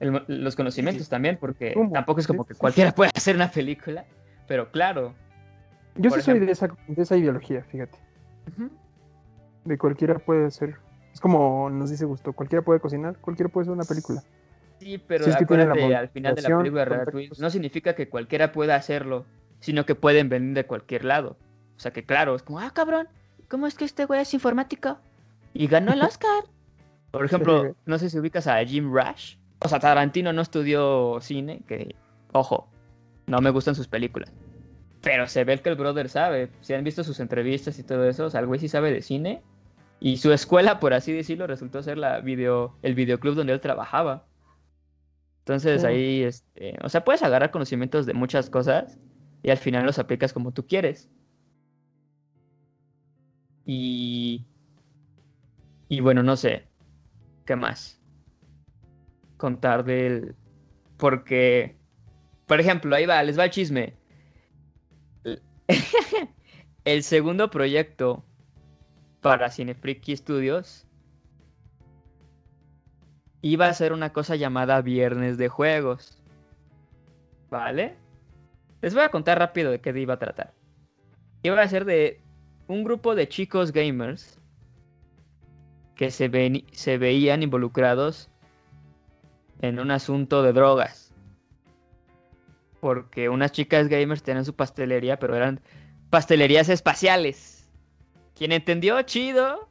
[0.00, 1.92] el- los conocimientos también, porque ¿Cómo?
[1.92, 4.04] tampoco es como que cualquiera puede hacer una película,
[4.48, 5.14] pero claro.
[5.96, 7.98] Yo sí soy de esa, de esa ideología, fíjate.
[9.64, 10.76] De cualquiera puede ser.
[11.12, 14.22] Es como nos dice Gusto, cualquiera puede cocinar, cualquiera puede hacer una película.
[14.78, 16.90] Sí, pero es que la acuérdate, al final de la película de.
[16.90, 19.24] Ratatouille, no significa que cualquiera pueda hacerlo,
[19.60, 21.36] sino que pueden venir de cualquier lado.
[21.76, 23.08] O sea que claro, es como, ah, cabrón,
[23.48, 24.98] ¿cómo es que este güey es informático?
[25.54, 26.44] Y ganó el Oscar.
[27.10, 27.34] Por Sí.
[27.34, 29.36] ejemplo, no sé si ubicas a Jim Rush.
[29.60, 31.94] O sea, Tarantino no estudió cine, que,
[32.32, 32.68] ojo,
[33.26, 34.30] no me gustan sus películas.
[35.00, 36.50] Pero se ve que el brother sabe.
[36.60, 39.00] Si han visto sus entrevistas y todo eso, o sea, el güey sí sabe de
[39.02, 39.42] cine.
[40.00, 44.24] Y su escuela, por así decirlo, resultó ser la video, el videoclub donde él trabajaba.
[45.46, 48.98] Entonces ahí, este, o sea, puedes agarrar conocimientos de muchas cosas
[49.44, 51.08] y al final los aplicas como tú quieres.
[53.64, 54.44] Y,
[55.88, 56.66] y bueno, no sé,
[57.44, 58.00] ¿qué más?
[59.36, 60.34] Contar del...
[60.96, 61.76] Porque,
[62.46, 63.94] por ejemplo, ahí va, les va el chisme.
[66.84, 68.24] El segundo proyecto
[69.20, 70.85] para Cinefriki Studios
[73.52, 76.18] iba a ser una cosa llamada Viernes de Juegos.
[77.50, 77.96] ¿Vale?
[78.82, 80.52] Les voy a contar rápido de qué iba a tratar.
[81.42, 82.20] Iba a ser de
[82.66, 84.40] un grupo de chicos gamers
[85.94, 88.28] que se, veían involucrados
[89.62, 91.14] en un asunto de drogas.
[92.80, 95.60] Porque unas chicas gamers tenían su pastelería, pero eran
[96.10, 97.70] pastelerías espaciales.
[98.34, 99.68] Quien entendió, chido.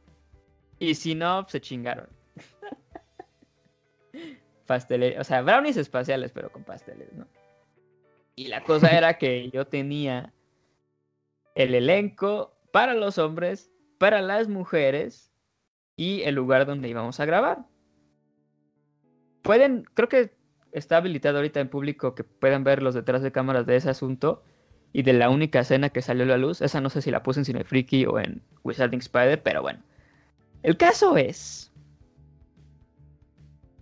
[0.78, 2.15] Y si no, se chingaron.
[4.66, 7.26] Pastelería, o sea, brownies espaciales, pero con pasteles, ¿no?
[8.34, 10.32] Y la cosa era que yo tenía
[11.54, 15.32] el elenco para los hombres, para las mujeres
[15.96, 17.64] y el lugar donde íbamos a grabar.
[19.42, 20.36] Pueden, creo que
[20.72, 24.42] está habilitado ahorita en público que puedan ver los detrás de cámaras de ese asunto
[24.92, 26.60] y de la única escena que salió a la luz.
[26.60, 29.80] Esa no sé si la puse en Cine Freaky o en Wizarding Spider, pero bueno.
[30.62, 31.72] El caso es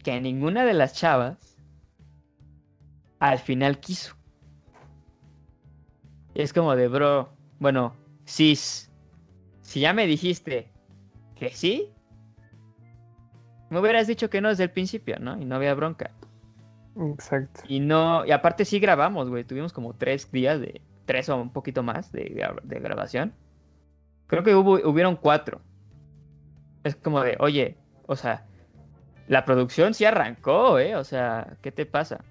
[0.05, 1.57] que ninguna de las chavas
[3.19, 4.14] al final quiso.
[6.35, 8.93] Y es como de, bro, bueno, sis,
[9.62, 10.69] si ya me dijiste
[11.35, 11.90] que sí,
[13.71, 15.40] me hubieras dicho que no desde el principio, ¿no?
[15.40, 16.11] Y no había bronca.
[16.97, 17.62] Exacto.
[17.67, 19.45] Y no, y aparte sí grabamos, güey.
[19.45, 23.33] Tuvimos como tres días de, tres o un poquito más de, de grabación.
[24.27, 25.61] Creo que hubo, hubieron cuatro.
[26.83, 28.47] Es como de, oye, o sea,
[29.29, 30.97] la producción sí arrancó, ¿eh?
[30.97, 32.25] O sea, ¿qué te pasa?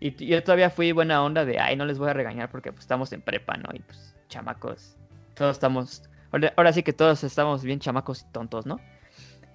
[0.00, 2.82] Y yo todavía fui buena onda de, ay, no les voy a regañar porque pues
[2.82, 3.68] estamos en prepa, ¿no?
[3.74, 4.96] Y pues, chamacos,
[5.34, 8.78] todos estamos, ahora, sí que todos estamos bien chamacos y tontos, ¿no?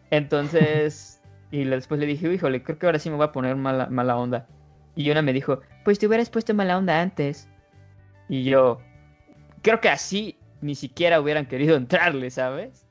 [0.10, 3.88] Entonces, y después le dije, híjole, creo que ahora sí me voy a poner mala,
[3.88, 4.48] mala onda.
[4.96, 7.48] Y una me dijo, pues te hubieras puesto mala onda antes.
[8.28, 8.80] Y yo,
[9.62, 12.83] creo que así ni siquiera hubieran querido entrarle, ¿sabes?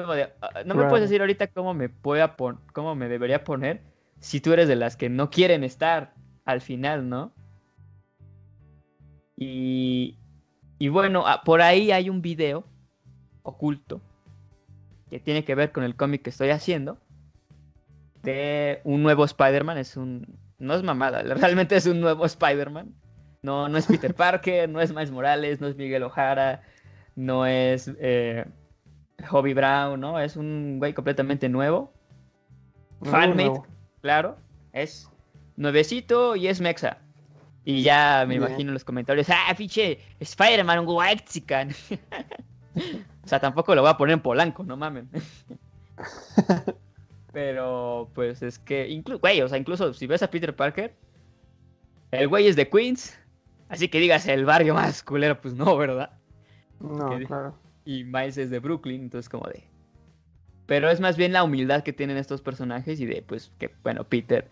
[0.00, 3.08] Es como de, "Ah, no me puedes decir ahorita cómo me pueda pon cómo me
[3.08, 3.80] debería poner
[4.20, 6.12] si tú eres de las que no quieren estar
[6.44, 7.32] al final, ¿no?
[9.36, 10.18] Y,
[10.78, 12.64] y bueno, ah, por ahí hay un video
[13.42, 14.00] oculto
[15.08, 16.98] que tiene que ver con el cómic que estoy haciendo
[18.22, 19.78] de un nuevo Spider-Man.
[19.78, 20.26] Es un.
[20.58, 22.94] No es mamada, realmente es un nuevo Spider-Man.
[23.42, 26.62] No, no es Peter Parker, no es Miles Morales, no es Miguel Ojara,
[27.16, 28.44] no es eh,
[29.28, 30.18] Hobby Brown, ¿no?
[30.20, 31.92] Es un güey completamente nuevo.
[33.02, 33.66] Fanmate, nuevo.
[34.00, 34.36] claro.
[34.72, 35.08] Es
[35.56, 36.98] nuevecito y es mexa.
[37.64, 38.42] Y ya me Bien.
[38.48, 41.70] imagino en los comentarios, ah, pinche Spider-Man, un whitezican.
[43.24, 45.08] o sea, tampoco lo voy a poner en polanco, no mamen.
[47.32, 50.94] Pero, pues es que, inclu- güey, o sea, incluso si ves a Peter Parker,
[52.10, 53.18] el güey es de Queens,
[53.68, 56.10] así que digas el barrio más culero, pues no, ¿verdad?
[56.80, 57.54] No, que- claro.
[57.84, 59.64] Y Miles es de Brooklyn, entonces como de...
[60.66, 64.04] Pero es más bien la humildad que tienen estos personajes y de, pues, que, bueno,
[64.04, 64.48] Peter,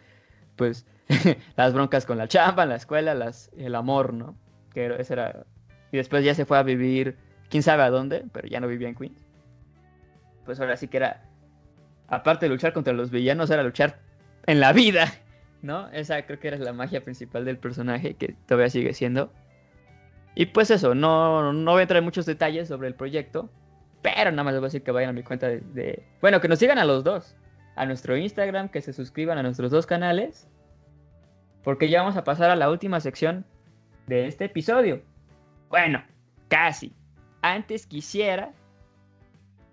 [0.56, 0.86] pues,
[1.56, 4.36] las broncas con la chamba, la escuela, las, el amor, ¿no?
[4.72, 5.46] Que ese era...
[5.92, 7.16] Y después ya se fue a vivir
[7.48, 9.20] quién sabe a dónde, pero ya no vivía en Queens.
[10.44, 11.22] Pues ahora sí que era,
[12.08, 14.00] aparte de luchar contra los villanos, era luchar
[14.46, 15.12] en la vida,
[15.62, 15.88] ¿no?
[15.90, 19.32] Esa creo que era la magia principal del personaje, que todavía sigue siendo.
[20.34, 23.50] Y pues eso, no, no voy a entrar en muchos detalles sobre el proyecto,
[24.02, 26.48] pero nada más les voy a decir que vayan a mi cuenta de, Bueno, que
[26.48, 27.36] nos sigan a los dos.
[27.76, 30.48] A nuestro Instagram, que se suscriban a nuestros dos canales.
[31.62, 33.44] Porque ya vamos a pasar a la última sección
[34.06, 35.02] de este episodio.
[35.68, 36.02] Bueno,
[36.48, 36.92] casi.
[37.42, 38.52] Antes quisiera...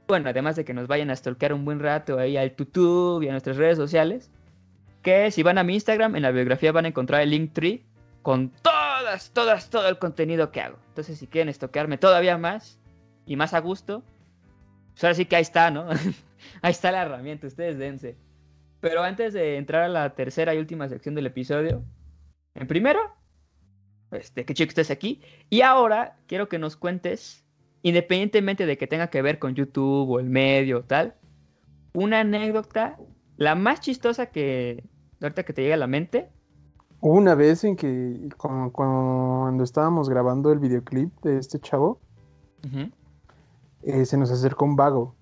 [0.08, 3.30] Bueno, además de que nos vayan a stalkear un buen rato ahí al YouTube y
[3.30, 4.32] a nuestras redes sociales.
[5.02, 7.86] Que si van a mi Instagram, en la biografía van a encontrar el link tree
[8.22, 8.52] con
[9.16, 10.78] todas, todas, todo el contenido que hago.
[10.90, 12.80] Entonces, si quieren stalkearme todavía más
[13.26, 14.04] y más a gusto,
[14.94, 15.88] pues ahora sí que ahí está, ¿no?
[16.62, 18.18] ahí está la herramienta, ustedes dense.
[18.80, 21.84] Pero antes de entrar a la tercera y última sección del episodio,
[22.54, 23.00] en primero,
[24.12, 25.22] de qué chico estés aquí.
[25.50, 27.46] Y ahora quiero que nos cuentes,
[27.82, 31.16] independientemente de que tenga que ver con YouTube o el medio o tal,
[31.94, 32.98] una anécdota,
[33.38, 34.84] la más chistosa que
[35.22, 36.30] ahorita que te llega a la mente.
[37.08, 42.00] Una vez en que cuando, estábamos grabando el videoclip de este chavo,
[43.84, 45.14] eh, se nos acercó un vago.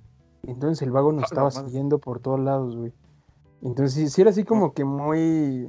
[0.48, 2.94] Entonces el vago nos estaba siguiendo por todos lados, güey.
[3.64, 5.68] Entonces sí, era así como que muy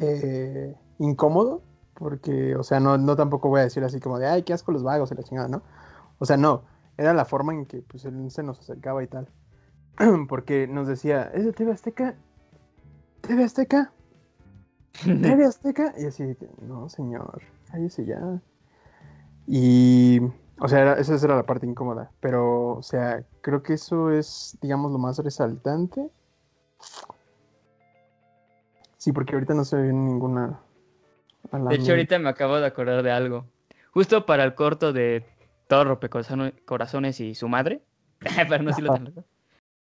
[0.00, 1.60] eh, incómodo,
[1.94, 4.70] porque, o sea, no, no tampoco voy a decir así como de, ay, qué asco
[4.70, 5.62] los vagos y la chingada, ¿no?
[6.20, 6.62] O sea, no,
[6.96, 9.28] era la forma en que pues él se nos acercaba y tal.
[10.28, 12.14] porque nos decía, ¿es de TV Azteca?
[13.22, 13.92] ¿TV Azteca?
[15.04, 15.94] ¿TV Azteca?
[15.98, 18.40] Y así, no, señor, cállese ya.
[19.46, 20.20] Y
[20.60, 22.10] o sea, esa era la parte incómoda.
[22.20, 26.10] Pero, o sea, creo que eso es, digamos, lo más resaltante.
[28.98, 30.60] Sí, porque ahorita no se ve ninguna.
[31.50, 33.46] De hecho, ahorita me acabo de acordar de algo.
[33.92, 35.24] Justo para el corto de
[35.66, 37.82] Todo Rompecorazones y su madre.
[38.48, 39.24] Pero no si lo tengo.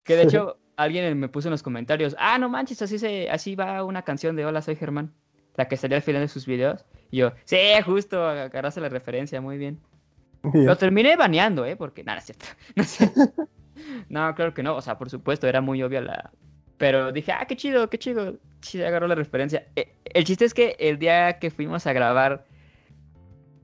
[0.04, 3.56] Que de hecho, alguien me puso en los comentarios: Ah, no manches, así, se, así
[3.56, 5.14] va una canción de Hola, soy Germán.
[5.56, 6.86] La que salía al final de sus videos.
[7.12, 9.80] Y yo, sí, justo, agarraste la referencia, muy bien.
[10.54, 11.76] Lo terminé baneando, ¿eh?
[11.76, 12.20] Porque nada,
[12.76, 13.50] es cierto.
[14.10, 14.76] No, claro que no.
[14.76, 16.32] O sea, por supuesto, era muy obvia la.
[16.78, 18.38] Pero dije, ah, qué chido, qué chido.
[18.62, 19.68] Sí, agarró la referencia.
[19.76, 22.46] Eh, el chiste es que el día que fuimos a grabar,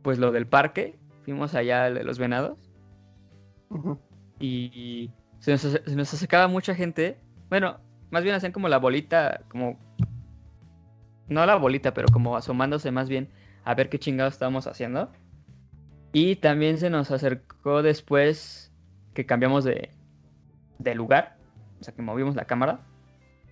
[0.02, 2.72] pues lo del parque, fuimos allá de los venados.
[4.40, 5.12] Y
[5.42, 7.18] se nos, acercaba mucha gente.
[7.50, 7.80] Bueno,
[8.12, 9.80] más bien hacían como la bolita, como.
[11.28, 13.30] No la bolita, pero como asomándose más bien
[13.64, 15.12] a ver qué chingados estábamos haciendo.
[16.14, 18.72] Y también se nos acercó después
[19.14, 19.90] que cambiamos de,
[20.94, 21.38] lugar,
[21.80, 22.82] o sea, que movimos la cámara.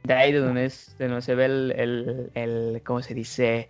[0.03, 3.69] De ahí de donde, de se ve el, el, ¿cómo se dice?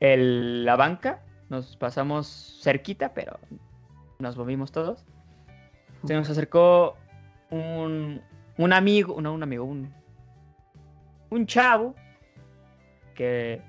[0.00, 1.22] El, la banca.
[1.48, 3.38] Nos pasamos cerquita, pero
[4.18, 5.04] nos movimos todos.
[6.06, 6.96] Se nos acercó
[7.50, 8.20] un,
[8.58, 9.92] un amigo, no un amigo, un,
[11.30, 11.94] un chavo
[13.14, 13.62] que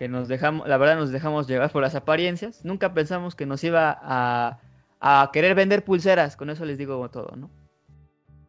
[0.00, 2.64] que nos dejamos, la verdad nos dejamos llevar por las apariencias.
[2.64, 4.58] Nunca pensamos que nos iba a,
[4.98, 7.50] a querer vender pulseras, con eso les digo todo, ¿no?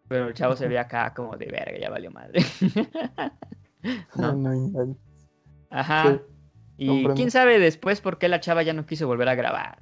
[0.08, 2.40] Pero el chavo se ve acá como de verga, ya valió madre.
[4.16, 4.96] ¿No?
[5.70, 6.22] Ajá.
[6.78, 9.80] y quién sabe después por qué la chava ya no quiso volver a grabar.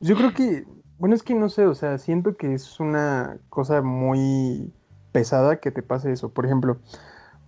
[0.00, 0.66] Yo creo que,
[0.98, 4.72] bueno, es que no sé, o sea, siento que es una cosa muy
[5.12, 6.30] pesada que te pase eso.
[6.30, 6.78] Por ejemplo,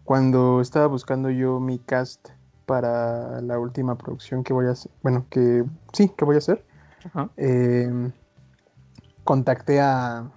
[0.04, 2.28] cuando estaba buscando yo mi cast
[2.66, 6.64] para la última producción que voy a hacer, bueno, que sí, que voy a hacer,
[7.36, 8.12] em,
[9.24, 10.30] contacté a,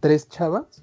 [0.00, 0.82] tres chavas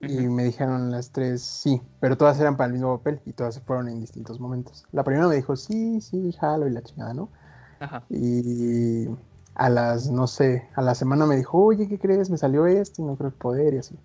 [0.00, 3.54] y me dijeron las tres sí, pero todas eran para el mismo papel y todas
[3.54, 4.84] se fueron en distintos momentos.
[4.92, 7.28] La primera me dijo sí, sí, jalo y la chingada, ¿no?
[7.78, 8.02] Ajá.
[8.08, 9.08] Y
[9.54, 12.30] a las, no sé, a la semana me dijo, oye, ¿qué crees?
[12.30, 13.96] Me salió esto y no creo poder y así.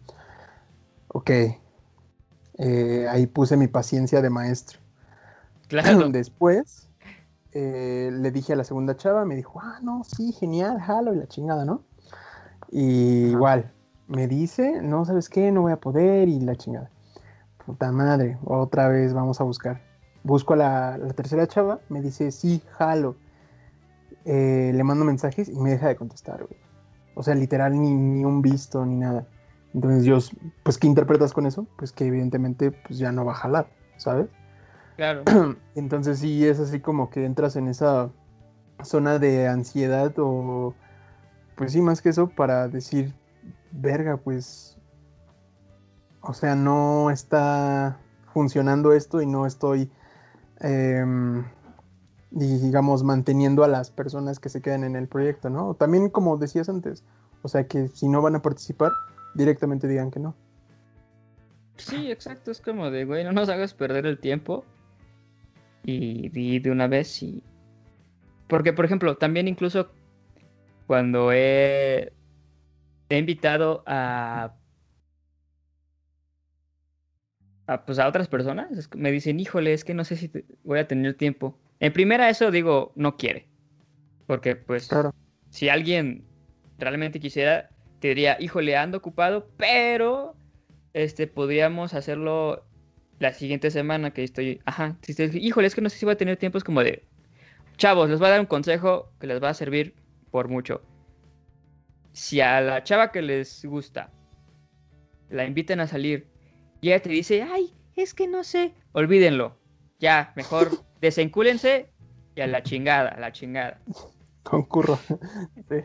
[1.08, 1.32] Ok,
[2.58, 4.80] eh, ahí puse mi paciencia de maestro.
[5.68, 6.10] Claro.
[6.12, 6.89] Después
[7.54, 11.18] eh, le dije a la segunda chava, me dijo, ah, no, sí, genial, jalo y
[11.18, 11.82] la chingada, ¿no?
[12.72, 13.72] Y igual,
[14.08, 15.52] me dice, no, ¿sabes qué?
[15.52, 16.91] No voy a poder y la chingada.
[17.66, 19.82] Puta madre, otra vez vamos a buscar.
[20.24, 23.16] Busco a la, tercera chava, me dice, sí, jalo.
[24.32, 26.59] Eh, le mando mensajes y me deja de contestar, güey.
[27.15, 29.25] O sea, literal, ni, ni un visto, ni nada.
[29.73, 30.19] Entonces, yo,
[30.61, 31.65] pues, ¿qué interpretas con eso?
[31.77, 34.27] Pues que evidentemente, pues ya no va a jalar, ¿sabes?
[34.97, 35.23] Claro.
[35.75, 38.11] Entonces, sí, es así como que entras en esa
[38.84, 40.75] zona de ansiedad o,
[41.55, 43.15] pues sí, más que eso, para decir,
[43.71, 44.77] verga, pues,
[46.21, 47.97] o sea, no está
[48.32, 49.89] funcionando esto y no estoy,
[50.59, 51.45] em,
[52.32, 55.73] y digamos manteniendo a las personas que se quedan en el proyecto, ¿no?
[55.73, 57.03] También como decías antes,
[57.41, 58.91] o sea que si no van a participar,
[59.36, 60.36] directamente digan que no.
[61.77, 64.65] Sí, exacto, es como de, güey, no nos hagas perder el tiempo
[65.84, 67.43] y di de una vez y...
[68.47, 69.89] Porque, por ejemplo, también incluso
[70.88, 72.11] cuando he,
[73.09, 74.53] he invitado a
[77.69, 80.32] a, pues a otras personas, me dicen, híjole, es que no sé si
[80.63, 81.55] voy a tener tiempo.
[81.80, 83.47] En primera eso digo, no quiere.
[84.27, 85.13] Porque pues claro.
[85.49, 86.25] si alguien
[86.77, 87.69] realmente quisiera,
[87.99, 90.36] te diría, híjole, ando ocupado, pero
[90.93, 92.65] este podríamos hacerlo
[93.19, 96.13] la siguiente semana que estoy, ajá, si te, híjole, es que no sé si voy
[96.13, 97.05] a tener tiempo, es como de,
[97.77, 99.95] chavos, les voy a dar un consejo que les va a servir
[100.32, 100.82] por mucho.
[102.13, 104.11] Si a la chava que les gusta
[105.30, 106.27] la inviten a salir
[106.82, 109.57] y ella te dice, ay, es que no sé, olvídenlo.
[110.00, 110.70] Ya, mejor
[111.02, 111.89] desencúlense
[112.36, 113.80] y a la chingada, a la chingada.
[114.43, 115.00] Concurro.
[115.70, 115.84] sí.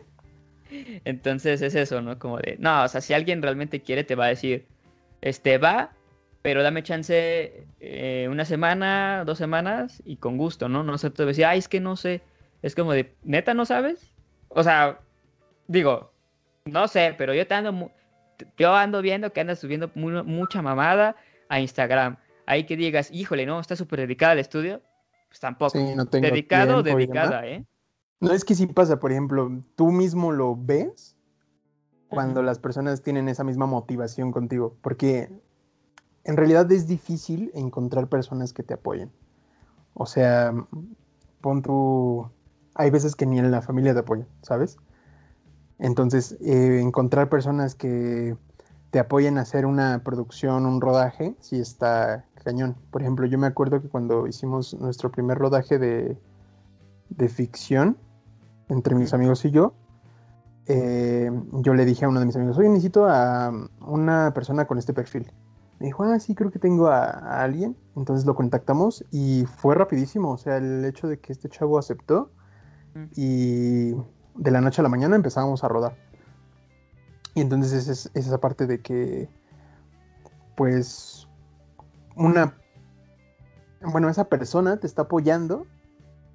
[1.05, 2.17] Entonces es eso, ¿no?
[2.19, 4.65] Como de, no, o sea, si alguien realmente quiere, te va a decir,
[5.21, 5.91] este, va,
[6.41, 10.83] pero dame chance eh, una semana, dos semanas y con gusto, ¿no?
[10.83, 12.21] No sé, te decir, ay, es que no sé.
[12.61, 14.13] Es como de, ¿neta no sabes?
[14.49, 14.99] O sea,
[15.67, 16.11] digo,
[16.65, 17.91] no sé, pero yo te ando,
[18.57, 21.15] yo ando viendo que andas subiendo mucha mamada
[21.49, 22.17] a Instagram.
[22.47, 24.81] Ahí que digas, híjole, no, está súper dedicada al estudio.
[25.27, 25.71] Pues tampoco.
[25.71, 27.65] Sí, no tengo Dedicado o dedicada, ¿eh?
[28.19, 31.15] No, es que sí pasa, por ejemplo, tú mismo lo ves
[32.07, 35.29] cuando las personas tienen esa misma motivación contigo, porque
[36.23, 39.11] en realidad es difícil encontrar personas que te apoyen.
[39.93, 40.53] O sea,
[41.41, 42.29] pon tu...
[42.75, 44.77] Hay veces que ni en la familia te apoyan, ¿sabes?
[45.77, 48.35] Entonces, eh, encontrar personas que
[48.91, 52.77] te apoyen a hacer una producción, un rodaje, sí está cañón.
[52.91, 56.17] Por ejemplo, yo me acuerdo que cuando hicimos nuestro primer rodaje de,
[57.09, 57.97] de ficción
[58.69, 59.73] entre mis amigos y yo,
[60.67, 64.77] eh, yo le dije a uno de mis amigos, oye, necesito a una persona con
[64.77, 65.31] este perfil.
[65.79, 67.75] Me dijo, ah, sí, creo que tengo a, a, alguien.
[67.97, 70.31] Entonces lo contactamos y fue rapidísimo.
[70.31, 72.31] O sea, el hecho de que este chavo aceptó
[73.15, 73.91] y
[74.35, 75.97] de la noche a la mañana empezábamos a rodar.
[77.33, 79.29] Y entonces es, esa parte de que,
[80.55, 81.24] pues,
[82.15, 82.57] una,
[83.81, 85.67] bueno, esa persona te está apoyando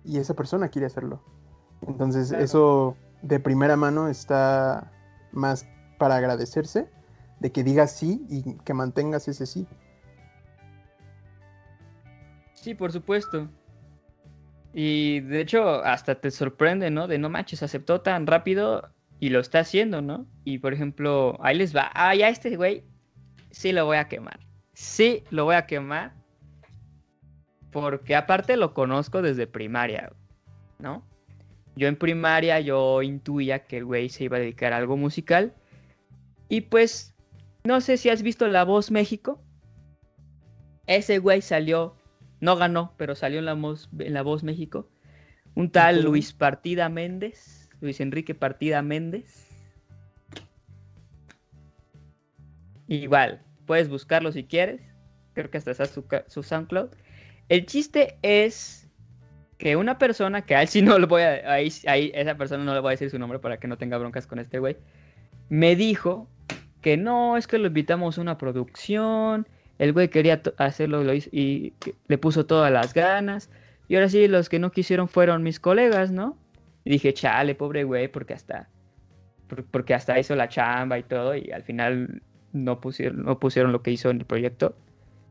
[0.05, 1.23] y esa persona quiere hacerlo.
[1.87, 4.91] Entonces eso de primera mano está
[5.33, 5.67] más
[5.99, 6.89] para agradecerse
[7.41, 9.67] de que digas sí y que mantengas ese sí.
[12.53, 13.49] Sí, por supuesto.
[14.73, 17.09] Y de hecho, hasta te sorprende, ¿no?
[17.09, 20.27] De no manches, aceptó tan rápido y lo está haciendo, ¿no?
[20.45, 21.91] Y por ejemplo, ahí les va.
[21.95, 22.85] Ah, ya este güey
[23.51, 24.50] sí lo voy a quemar.
[24.81, 26.15] Sí lo voy a quemar.
[27.71, 30.11] Porque aparte lo conozco desde primaria,
[30.79, 31.07] ¿no?
[31.77, 35.53] Yo en primaria yo intuía que el güey se iba a dedicar a algo musical.
[36.49, 37.15] Y pues,
[37.63, 39.43] no sé si has visto La Voz México.
[40.87, 41.95] Ese güey salió
[42.41, 44.89] no ganó, pero salió en la Voz, en la voz México.
[45.55, 49.47] Un tal Luis Partida Méndez, Luis Enrique Partida Méndez.
[52.89, 54.81] Igual, puedes buscarlo si quieres.
[55.35, 56.89] Creo que hasta está su, su SoundCloud.
[57.49, 58.89] El chiste es
[59.59, 61.53] que una persona, que a él sí no lo voy a.
[61.53, 63.97] Ahí, ahí, esa persona no le voy a decir su nombre para que no tenga
[63.97, 64.77] broncas con este güey.
[65.51, 66.29] Me dijo
[66.81, 69.47] que no, es que lo invitamos a una producción
[69.79, 71.73] el güey quería hacerlo lo hizo, y
[72.07, 73.49] le puso todas las ganas.
[73.89, 76.37] Y ahora sí, los que no quisieron fueron mis colegas, ¿no?
[76.85, 78.69] Y dije, chale, pobre güey, porque hasta,
[79.71, 83.83] porque hasta hizo la chamba y todo, y al final no pusieron, no pusieron lo
[83.83, 84.75] que hizo en el proyecto.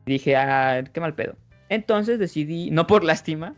[0.06, 1.36] dije, ah, qué mal pedo.
[1.68, 3.54] Entonces decidí, no por lástima,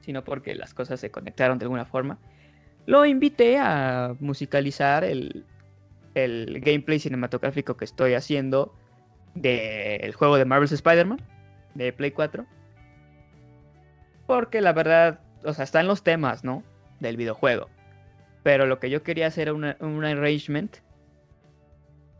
[0.00, 2.18] sino porque las cosas se conectaron de alguna forma,
[2.86, 5.44] lo invité a musicalizar el,
[6.14, 8.74] el gameplay cinematográfico que estoy haciendo
[9.34, 11.20] del juego de Marvel's Spider-Man
[11.74, 12.44] de Play 4.
[14.26, 16.64] Porque la verdad, o sea, están los temas, ¿no?
[16.98, 17.68] Del videojuego.
[18.42, 20.78] Pero lo que yo quería hacer era un arrangement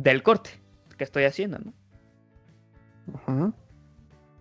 [0.03, 0.51] del corte
[0.97, 3.55] que estoy haciendo, ¿no?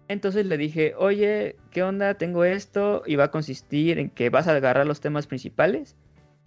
[0.07, 2.16] Entonces le dije, oye, ¿qué onda?
[2.16, 5.95] Tengo esto y va a consistir en que vas a agarrar los temas principales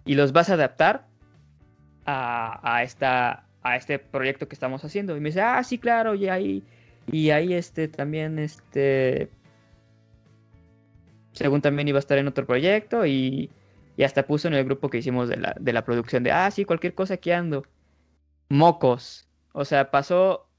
[0.05, 1.07] y los vas a adaptar
[2.05, 5.15] a, a esta, a este proyecto que estamos haciendo.
[5.15, 6.63] Y me dice, ah, sí, claro, y ahí,
[7.11, 9.29] y ahí este también, este,
[11.31, 13.49] según también iba a estar en otro proyecto y,
[13.95, 16.51] y hasta puso en el grupo que hicimos de la, de la producción de, ah,
[16.51, 17.65] sí, cualquier cosa que ando.
[18.49, 19.27] Mocos.
[19.53, 20.49] O sea, pasó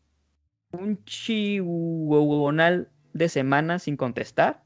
[0.72, 4.62] un chihuahuonal de semanas sin contestar.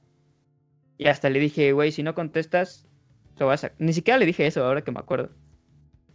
[0.97, 2.89] Y hasta le dije, güey, si no contestas,
[3.37, 3.73] lo vas a...
[3.79, 5.31] Ni siquiera le dije eso ahora que me acuerdo.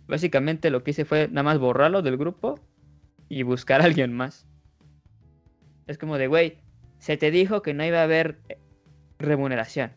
[0.08, 2.60] Básicamente lo que hice fue nada más borrarlo del grupo
[3.30, 4.48] y buscar a alguien más.
[5.88, 6.60] Es como de, güey,
[7.00, 8.58] se te dijo que no iba a haber eh,
[9.20, 9.94] remuneración.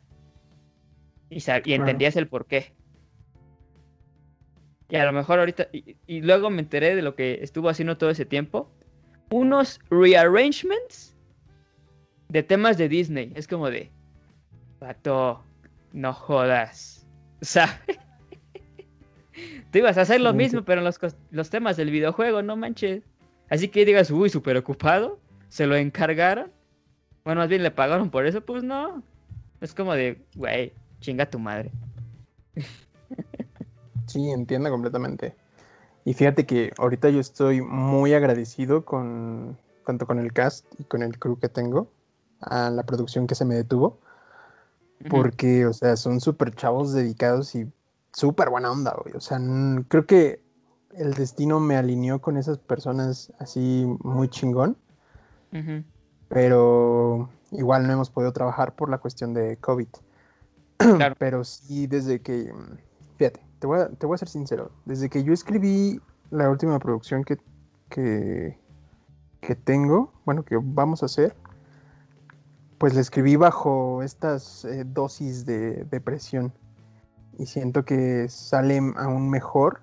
[1.30, 2.74] Y, y entendías el por qué.
[4.88, 8.10] Y a lo mejor ahorita, y, luego me enteré de lo que estuvo haciendo todo
[8.10, 8.70] ese tiempo.
[9.30, 11.16] Unos rearrangements
[12.28, 13.32] de temas de Disney.
[13.34, 13.90] Es como de,
[14.78, 15.42] pato,
[15.92, 17.06] no jodas.
[17.40, 17.98] ¿Sabes?
[19.72, 20.98] Tú ibas a hacer lo mismo, pero en los,
[21.30, 23.02] los temas del videojuego, no manches.
[23.50, 25.18] Así que digas, uy, súper ocupado.
[25.48, 26.50] ¿Se lo encargaron?
[27.24, 29.02] Bueno, más bien le pagaron por eso, pues no.
[29.60, 31.70] Es como de, güey, chinga tu madre.
[34.06, 35.34] Sí, entiendo completamente.
[36.04, 41.02] Y fíjate que ahorita yo estoy muy agradecido con tanto con el cast y con
[41.02, 41.88] el crew que tengo,
[42.40, 43.98] a la producción que se me detuvo,
[45.08, 47.70] porque, o sea, son súper chavos dedicados y
[48.12, 49.14] súper buena onda, güey.
[49.14, 49.40] O sea,
[49.88, 50.40] creo que
[50.96, 54.76] el destino me alineó con esas personas así muy chingón,
[56.28, 59.88] pero igual no hemos podido trabajar por la cuestión de COVID.
[60.96, 61.14] Claro.
[61.18, 62.52] pero sí, desde que,
[63.16, 64.70] fíjate, te voy, a, ser sincero.
[64.84, 66.00] Desde que yo escribí
[66.30, 67.38] la última producción que,
[67.88, 71.34] que, tengo, bueno, que vamos a hacer,
[72.78, 76.52] pues la escribí bajo estas eh, dosis de depresión.
[77.38, 79.80] Y siento que sale aún mejor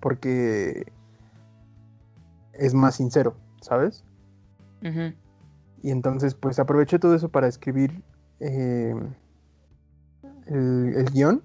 [0.00, 0.92] porque
[2.52, 4.04] es más sincero, ¿sabes?
[5.82, 8.04] Y entonces, pues aproveché todo eso para escribir
[8.38, 8.94] eh,
[10.46, 11.42] el, el guion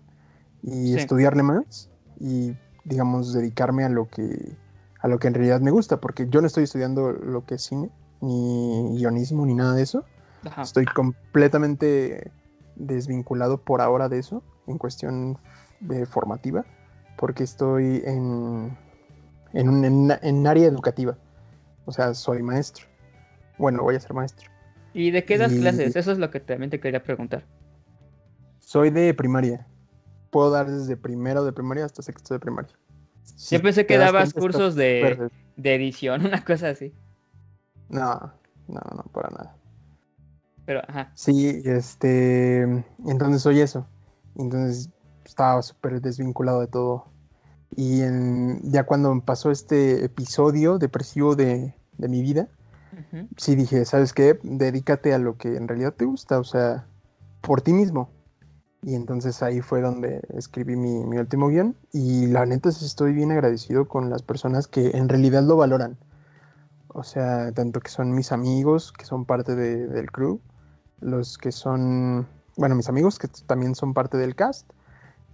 [0.64, 1.90] y estudiarle más
[2.20, 4.56] y digamos dedicarme a lo que
[5.00, 7.64] a lo que en realidad me gusta porque yo no estoy estudiando lo que es
[7.64, 7.90] cine
[8.22, 10.06] ni guionismo ni nada de eso.
[10.62, 12.32] Estoy completamente
[12.76, 15.38] desvinculado por ahora de eso en cuestión
[15.90, 16.66] eh, formativa
[17.18, 18.78] porque estoy en
[19.54, 21.18] en un en, área educativa.
[21.86, 22.86] O sea soy maestro.
[23.58, 24.50] Bueno voy a ser maestro.
[24.94, 27.46] Y de qué das clases eso es lo que también te quería preguntar.
[28.60, 29.66] Soy de primaria
[30.32, 32.74] puedo dar desde primero de primaria hasta sexto de primaria.
[33.50, 35.30] Yo pensé que dabas cursos de,
[35.64, 36.94] edición, una cosa así.
[37.90, 38.34] No,
[38.68, 39.56] no, no, para nada.
[40.66, 41.12] Pero, ajá.
[41.16, 42.62] Sí, este.
[43.06, 43.86] Entonces soy eso.
[44.36, 44.90] Entonces
[45.26, 47.06] estaba súper desvinculado de todo.
[47.76, 52.50] Y en, ya cuando pasó este episodio depresivo de, mi vida,
[53.38, 54.40] sí dije, ¿sabes qué?
[54.44, 56.86] Dedícate a lo que en realidad te gusta, o sea,
[57.42, 58.10] por ti mismo.
[58.84, 61.76] Y entonces ahí fue donde escribí mi, último guion.
[61.92, 65.98] Y la neta estoy bien agradecido con las personas que en realidad lo valoran.
[66.88, 70.42] O sea, tanto que son mis amigos, que son parte del crew,
[71.00, 72.28] los que son,
[72.58, 74.70] bueno, mis amigos que también son parte del cast.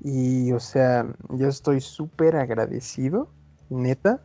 [0.02, 3.30] Y, o sea, yo estoy súper agradecido,
[3.70, 4.22] neta,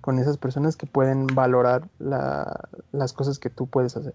[0.00, 4.14] con esas personas que pueden valorar las cosas que tú puedes hacer.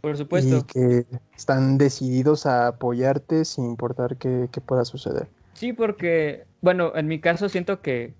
[0.00, 0.58] Por supuesto.
[0.58, 5.28] Y que están decididos a apoyarte sin importar qué, pueda suceder.
[5.54, 8.14] Sí, porque, bueno, en mi caso siento que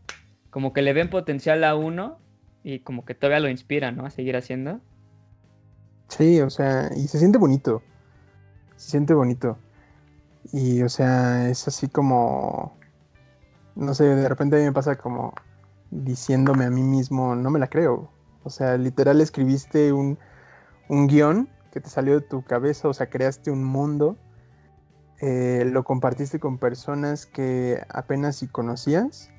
[0.51, 2.19] como que le ven potencial a uno
[2.63, 4.05] y como que todavía lo inspira, ¿no?
[4.05, 4.81] A seguir haciendo.
[6.09, 7.83] Sí, o sea, y se siente bonito.
[8.77, 9.57] Se siente bonito.
[10.53, 12.77] Y, o sea, es así como,
[13.75, 15.33] no sé, de repente a mí me pasa como
[15.91, 18.11] diciéndome a mí mismo, no me la creo.
[18.43, 20.19] O sea, literal escribiste un,
[20.89, 24.17] un guion que te salió de tu cabeza, o sea, creaste un mundo,
[25.21, 29.31] eh, lo compartiste con personas que apenas si conocías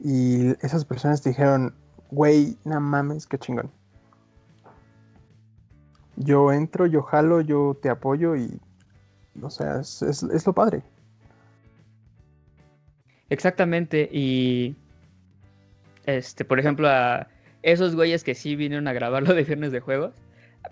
[0.00, 1.74] y esas personas te dijeron,
[2.10, 3.70] güey, no mames, qué chingón.
[6.16, 8.60] Yo entro, yo jalo, yo te apoyo y,
[9.42, 10.82] o sea, es, es lo padre.
[13.28, 14.76] Exactamente, y
[16.06, 17.26] este, por ejemplo, a
[17.62, 20.14] esos güeyes que sí vinieron a grabarlo de viernes de juegos,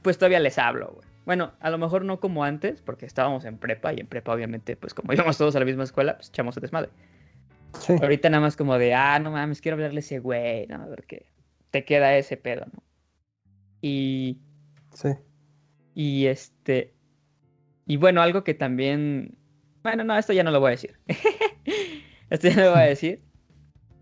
[0.05, 1.09] pues todavía les hablo, güey.
[1.25, 4.77] Bueno, a lo mejor no como antes, porque estábamos en prepa y en prepa obviamente,
[4.77, 6.91] pues como íbamos todos a la misma escuela, pues echamos a desmadre.
[7.81, 7.95] Sí.
[8.01, 10.87] Ahorita nada más como de, ah, no mames, quiero hablarle a ese güey, ¿no?
[10.87, 11.27] Porque
[11.71, 12.83] te queda ese pedo, ¿no?
[13.81, 14.39] Y...
[14.93, 15.09] Sí.
[15.95, 16.95] Y este...
[17.87, 19.37] Y bueno, algo que también...
[19.83, 20.99] Bueno, no, esto ya no lo voy a decir.
[22.31, 23.23] esto ya no lo voy a decir.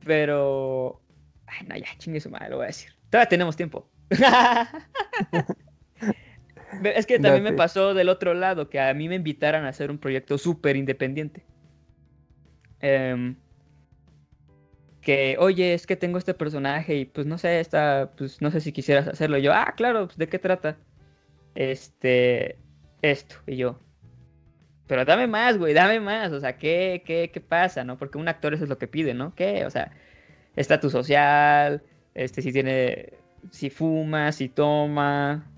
[0.04, 1.00] Pero...
[1.46, 2.92] Ay, no, ya, chingue su madre, lo voy a decir.
[3.08, 3.88] Todavía tenemos tiempo.
[6.84, 9.90] Es que también me pasó del otro lado, que a mí me invitaran a hacer
[9.90, 11.44] un proyecto súper independiente.
[12.80, 13.36] Em,
[15.00, 18.60] que, oye, es que tengo este personaje y pues no sé, está, pues no sé
[18.60, 19.38] si quisieras hacerlo.
[19.38, 20.76] Y yo, ah, claro, pues, ¿de qué trata?
[21.54, 22.56] Este,
[23.02, 23.36] esto.
[23.46, 23.78] Y yo,
[24.86, 26.32] pero dame más, güey, dame más.
[26.32, 27.96] O sea, ¿qué, qué, qué pasa, no?
[27.98, 29.34] Porque un actor eso es lo que pide, ¿no?
[29.34, 29.64] ¿Qué?
[29.66, 29.92] O sea,
[30.56, 31.82] estatus social,
[32.14, 33.14] este, si tiene,
[33.50, 35.50] si fuma, si toma,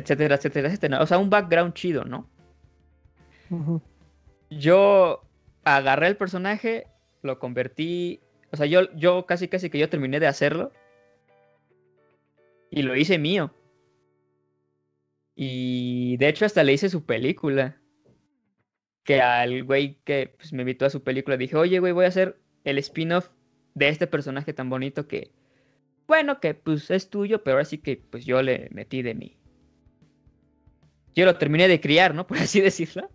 [0.00, 1.02] etcétera, etcétera, etcétera.
[1.02, 2.28] O sea, un background chido, ¿no?
[4.50, 5.22] Yo
[5.64, 6.86] agarré el personaje,
[7.22, 8.20] lo convertí,
[8.52, 10.72] o sea, yo, yo casi casi que yo terminé de hacerlo
[12.70, 13.52] y lo hice mío.
[15.34, 17.76] Y de hecho hasta le hice su película.
[19.04, 22.08] Que al güey que pues, me invitó a su película dije, oye güey, voy a
[22.08, 23.30] hacer el spin-off
[23.74, 25.32] de este personaje tan bonito que,
[26.06, 29.39] bueno, que pues es tuyo, pero ahora sí que pues yo le metí de mí.
[31.14, 32.26] Yo lo terminé de criar, ¿no?
[32.28, 33.08] Por así decirlo.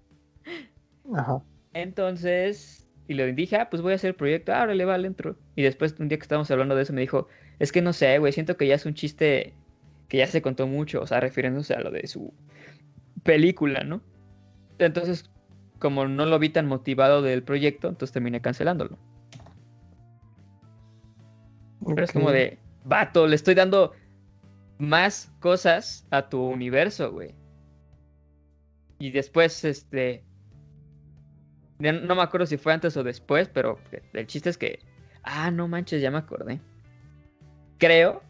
[1.14, 1.42] Ajá.
[1.74, 5.38] Entonces, y le dije, ah, pues voy a hacer el proyecto, va, le entro.
[5.56, 7.28] Y después, un día que estábamos hablando de eso, me dijo,
[7.60, 9.54] es que no sé, güey, siento que ya es un chiste
[10.08, 12.34] que ya se contó mucho, o sea, refiriéndose a lo de su
[13.24, 14.02] película, ¿no?
[14.80, 15.30] Entonces,
[15.80, 18.98] como no lo vi tan motivado del proyecto, entonces terminé cancelándolo.
[21.86, 23.94] Pero es como de, vato, le estoy dando
[24.80, 27.36] más cosas a tu universo, güey.
[29.00, 30.24] Y después, este...
[31.78, 33.80] No me acuerdo si fue antes o después, pero
[34.14, 34.80] el chiste es que...
[35.24, 36.62] Ah, no manches, ya me acordé.
[37.78, 38.22] Creo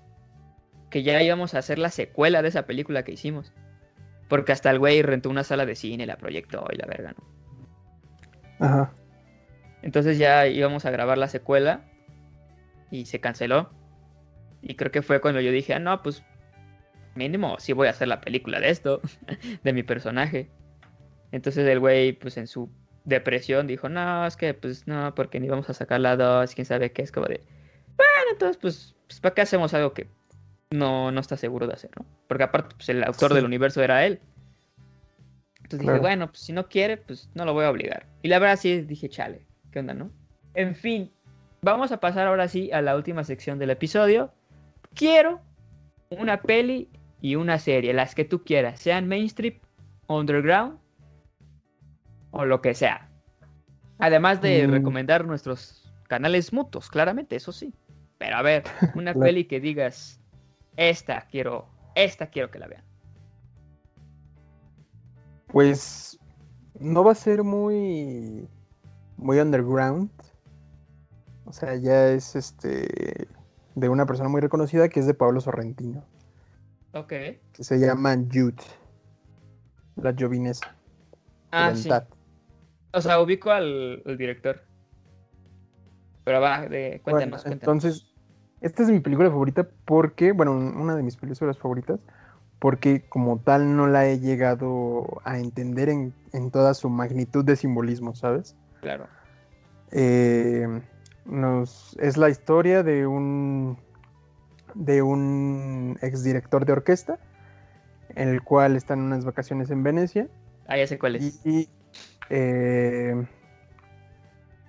[0.89, 3.51] que ya íbamos a hacer la secuela de esa película que hicimos.
[4.29, 8.65] Porque hasta el güey rentó una sala de cine, la proyectó y la verga, ¿no?
[8.65, 8.93] Ajá.
[9.81, 11.83] Entonces ya íbamos a grabar la secuela
[12.89, 13.69] y se canceló.
[14.61, 16.23] Y creo que fue cuando yo dije, ah, no, pues
[17.15, 19.01] mínimo sí voy a hacer la película de esto,
[19.63, 20.49] de mi personaje.
[21.31, 22.69] Entonces el güey, pues en su
[23.03, 26.65] depresión dijo, no, es que pues no, porque ni vamos a sacar la dos, quién
[26.65, 27.41] sabe qué, es como de,
[27.95, 30.07] bueno, entonces pues, pues ¿para qué hacemos algo que
[30.71, 32.05] no, no está seguro de hacer, ¿no?
[32.27, 34.19] Porque aparte, pues el autor del universo era él.
[35.57, 38.05] Entonces dije, bueno, pues si no quiere, pues no lo voy a obligar.
[38.21, 40.11] Y la verdad sí dije, chale, ¿qué onda, no?
[40.53, 41.11] En fin,
[41.61, 44.31] vamos a pasar ahora sí a la última sección del episodio.
[44.93, 45.41] Quiero
[46.11, 46.89] una peli
[47.21, 49.59] y una serie, las que tú quieras, sean mainstream,
[50.07, 50.77] underground
[52.31, 53.09] o lo que sea.
[53.99, 54.71] Además de mm.
[54.71, 57.73] recomendar nuestros canales mutuos, claramente, eso sí.
[58.17, 58.63] Pero a ver,
[58.95, 60.19] una peli que digas,
[60.77, 62.83] esta quiero, esta quiero que la vean.
[65.47, 66.19] Pues
[66.79, 68.47] no va a ser muy
[69.17, 70.09] muy underground.
[71.45, 73.27] O sea, ya es este
[73.75, 76.03] de una persona muy reconocida que es de Pablo Sorrentino.
[76.95, 77.09] Ok.
[77.09, 78.55] Que se llama Jude.
[79.97, 80.73] La Jovinesa.
[81.51, 81.89] Ah, sí.
[82.93, 84.61] O sea, ubico al, director.
[86.23, 87.45] Pero va, de, cuéntanos, cuéntanos.
[87.45, 88.13] Entonces,
[88.61, 91.99] esta es mi película favorita porque, bueno, una de mis películas favoritas,
[92.59, 96.13] porque como tal no la he llegado a entender en,
[96.51, 98.55] toda su magnitud de simbolismo, ¿sabes?
[98.79, 99.07] Claro.
[99.91, 100.81] Eh,
[101.25, 103.77] nos, es la historia de un
[104.75, 107.17] de un exdirector de orquesta,
[108.15, 110.27] en el cual están unas vacaciones en Venecia.
[110.67, 111.45] Ah, ya sé cuál es.
[111.45, 111.69] Y,
[112.29, 113.25] eh,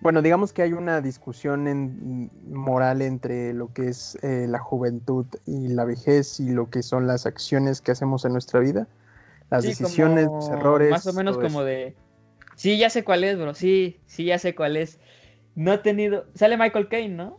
[0.01, 5.27] bueno, digamos que hay una discusión en, moral entre lo que es eh, la juventud
[5.47, 8.87] y la vejez y lo que son las acciones que hacemos en nuestra vida,
[9.51, 10.91] las decisiones, los errores.
[10.91, 11.97] Más o menos como de,
[12.55, 15.01] sí, ya sé cuál es, bro, sí, sí, ya sé cuál es.
[15.55, 17.39] No he tenido, sale Michael Caine, ¿no?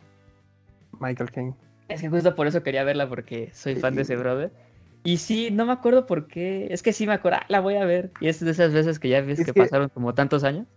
[0.99, 1.53] Michael Caine.
[1.88, 4.51] Es que justo por eso quería verla porque soy fan de ese brother.
[5.03, 7.75] Y sí, no me acuerdo por qué, es que sí me acuerdo, ah, la voy
[7.75, 8.11] a ver.
[8.19, 10.67] Y es de esas veces que ya ves que pasaron como tantos años.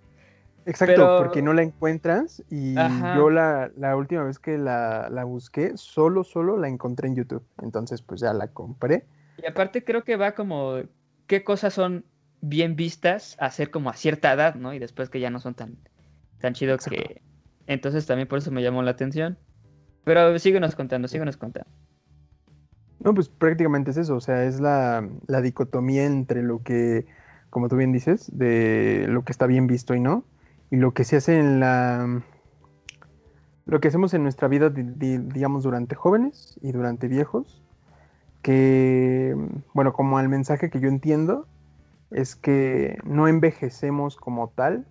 [0.67, 6.59] Exacto, porque no la encuentras y yo la, última vez que la, busqué, solo, solo
[6.59, 7.45] la encontré en YouTube.
[7.63, 9.05] Entonces, pues ya la compré.
[9.43, 10.77] Y aparte creo que va como,
[11.27, 12.05] qué cosas son
[12.43, 14.75] bien vistas a ser como a cierta edad, ¿no?
[14.75, 15.77] Y después que ya no son tan,
[16.41, 17.23] tan chidos que...
[17.67, 19.39] Entonces también por eso me llamó la atención.
[20.05, 21.71] Pero síguenos contando, síguenos contando.
[23.01, 27.07] No, pues prácticamente es eso, o sea, es la, la dicotomía entre lo que,
[27.49, 30.25] como tú bien dices, de lo que está bien visto y no
[30.71, 32.23] y lo que se hace en la
[33.67, 37.63] lo que hacemos en nuestra vida digamos durante jóvenes y durante viejos
[38.43, 39.37] que
[39.75, 41.47] bueno como el mensaje que yo entiendo
[42.11, 44.87] es que no envejecemos como tal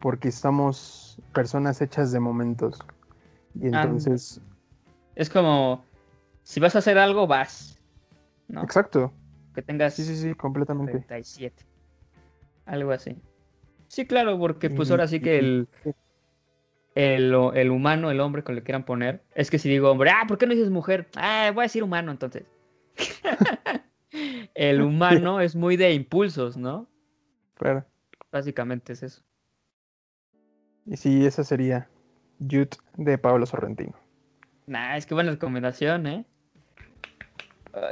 [0.00, 2.80] porque somos personas hechas de momentos
[3.54, 4.40] y entonces
[5.14, 5.84] es como
[6.42, 7.78] si vas a hacer algo vas
[8.48, 8.62] ¿no?
[8.62, 9.12] exacto
[9.54, 11.64] que tengas sí sí sí completamente 37
[12.66, 13.16] algo así
[13.92, 15.68] Sí, claro, porque pues ahora sí que el,
[16.94, 20.38] el, humano, el hombre, con le quieran poner, es que si digo hombre, ah, ¿por
[20.38, 21.10] qué no dices mujer?
[21.14, 22.46] Ah, voy a decir humano entonces.
[24.54, 26.88] el humano es muy de impulsos, ¿no?
[27.52, 27.84] Claro.
[28.30, 29.22] Básicamente es eso.
[30.86, 31.86] Y sí, esa sería
[32.50, 33.94] Jude de Pablo Sorrentino.
[34.66, 36.24] Nah, es que buena recomendación, ¿eh?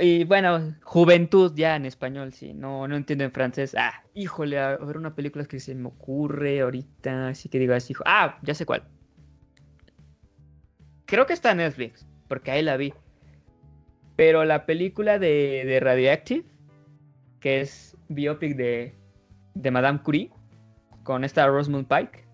[0.01, 3.75] Y bueno, juventud ya en español, sí, no, no entiendo en francés.
[3.79, 7.95] Ah, híjole, a ver una película que se me ocurre ahorita, así que digo así.
[8.05, 8.85] Ah, ya sé cuál.
[11.07, 12.93] Creo que está en Netflix, porque ahí la vi.
[14.17, 16.45] Pero la película de, de Radioactive,
[17.41, 18.95] que es biopic de,
[19.55, 20.31] de Madame Curie,
[21.05, 22.25] con esta Rosamund Pike,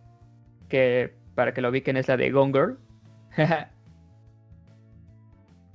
[0.68, 2.78] que para que lo ubiquen es la de Gone Girl.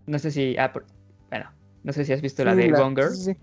[0.07, 0.57] no sé si.
[0.57, 0.73] Ah,
[1.29, 1.49] bueno,
[1.83, 3.15] no sé si has visto la de Gone Girl.
[3.15, 3.33] Sí,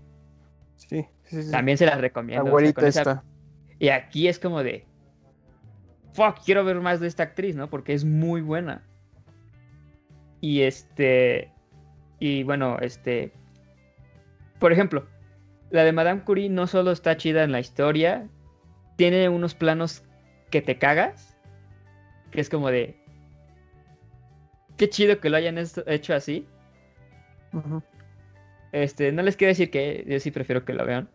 [0.75, 1.43] sí, sí.
[1.43, 2.45] sí También se las recomiendo.
[2.45, 3.23] La o sea, esa-
[3.79, 4.85] Y aquí es como de.
[6.13, 7.69] Fuck, quiero ver más de esta actriz, ¿no?
[7.69, 8.83] Porque es muy buena.
[10.41, 11.51] Y este.
[12.19, 13.31] Y bueno, este.
[14.59, 15.07] Por ejemplo,
[15.69, 18.27] la de Madame Curie no solo está chida en la historia,
[18.97, 20.03] tiene unos planos
[20.49, 21.38] que te cagas.
[22.31, 22.95] Que es como de.
[24.77, 26.45] Qué chido que lo hayan hecho así.
[28.71, 31.09] Este, no les quiero decir que yo sí prefiero que la vean.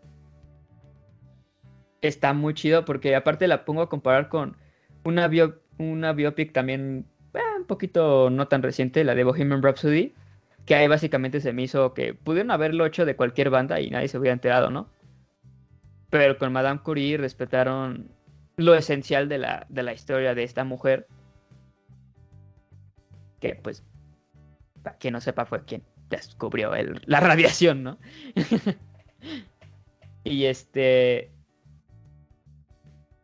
[2.02, 4.56] Está muy chido porque aparte la pongo a comparar con
[5.04, 10.12] una, bio- una biopic también eh, un poquito no tan reciente, la de Bohemian Rhapsody,
[10.66, 14.08] que ahí básicamente se me hizo que pudieron haberlo hecho de cualquier banda y nadie
[14.08, 14.90] se hubiera enterado, ¿no?
[16.10, 18.10] Pero con Madame Curie respetaron
[18.56, 21.06] lo esencial de la, de la historia de esta mujer,
[23.40, 23.84] que pues,
[24.82, 27.98] para quien no sepa, fue quien descubrió el- la radiación, ¿no?
[30.24, 31.30] y este.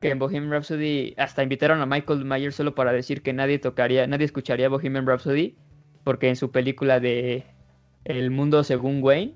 [0.01, 4.07] Que en Bohemian Rhapsody hasta invitaron a Michael Myers solo para decir que nadie tocaría,
[4.07, 5.57] nadie escucharía Bohemian Rhapsody,
[6.05, 7.45] porque en su película de
[8.05, 9.35] El mundo según Wayne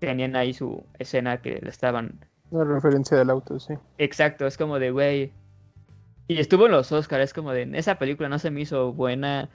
[0.00, 3.74] tenían ahí su escena que le estaban La referencia del auto, sí.
[3.98, 5.32] Exacto, es como de, güey.
[6.28, 9.50] Y estuvo en los Oscars, es como de, esa película no se me hizo buena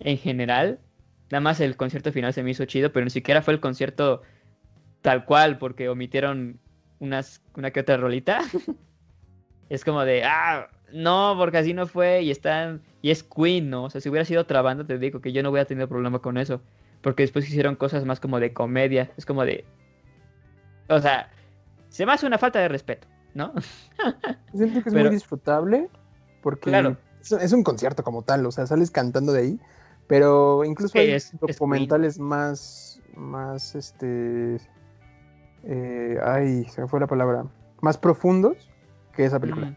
[0.00, 0.80] en general.
[1.30, 4.22] Nada más el concierto final se me hizo chido, pero ni siquiera fue el concierto
[5.00, 6.58] tal cual, porque omitieron
[6.98, 8.40] unas, una que otra rolita.
[9.68, 13.84] es como de, ah, no, porque así no fue, y están, y es Queen, ¿no?
[13.84, 16.18] O sea, si hubiera sido otra banda, te digo que yo no hubiera tenido problema
[16.18, 16.60] con eso.
[17.00, 19.12] Porque después hicieron cosas más como de comedia.
[19.16, 19.64] Es como de.
[20.88, 21.30] O sea,
[21.90, 23.52] se me hace una falta de respeto, ¿no?
[24.54, 25.90] Siento que es Pero- muy disfrutable
[26.42, 26.96] porque Claro.
[27.20, 29.60] es, es un concierto como tal, o sea, sales cantando de ahí,
[30.06, 34.56] pero incluso hay es- es documentales más, más, este,
[35.64, 37.44] eh, ay, se me fue la palabra,
[37.82, 38.56] más profundos
[39.14, 39.66] que esa película.
[39.66, 39.76] Mm.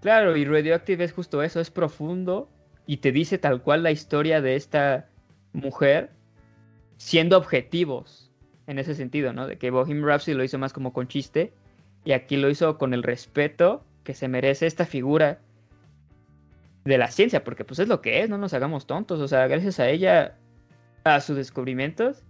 [0.00, 2.48] Claro, y Radioactive es justo eso, es profundo
[2.86, 5.08] y te dice tal cual la historia de esta
[5.52, 6.12] mujer
[6.96, 8.27] siendo objetivos
[8.68, 9.46] en ese sentido, ¿no?
[9.46, 11.52] De que Bohemian Rhapsody lo hizo más como con chiste
[12.04, 15.40] y aquí lo hizo con el respeto que se merece esta figura
[16.84, 19.46] de la ciencia, porque pues es lo que es, no nos hagamos tontos, o sea,
[19.46, 20.36] gracias a ella,
[21.04, 22.22] a sus descubrimientos,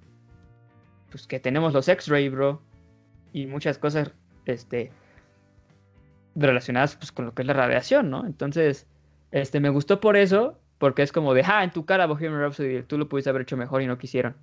[1.11, 2.63] pues que tenemos los X-ray, bro,
[3.33, 4.13] y muchas cosas,
[4.47, 4.93] este,
[6.37, 8.27] relacionadas pues, con lo que es la radiación, ¿no?
[8.27, 8.87] Entonces,
[9.33, 12.83] este, me gustó por eso, porque es como de, ah, en tu cara Bohemian Rhapsody,
[12.85, 14.37] tú lo pudiste haber hecho mejor y no quisieron.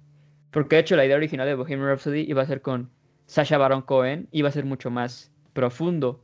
[0.55, 2.89] Porque de hecho la idea original de Bohemian Rhapsody iba a ser con
[3.25, 6.23] Sasha Baron Cohen, iba a ser mucho más profundo,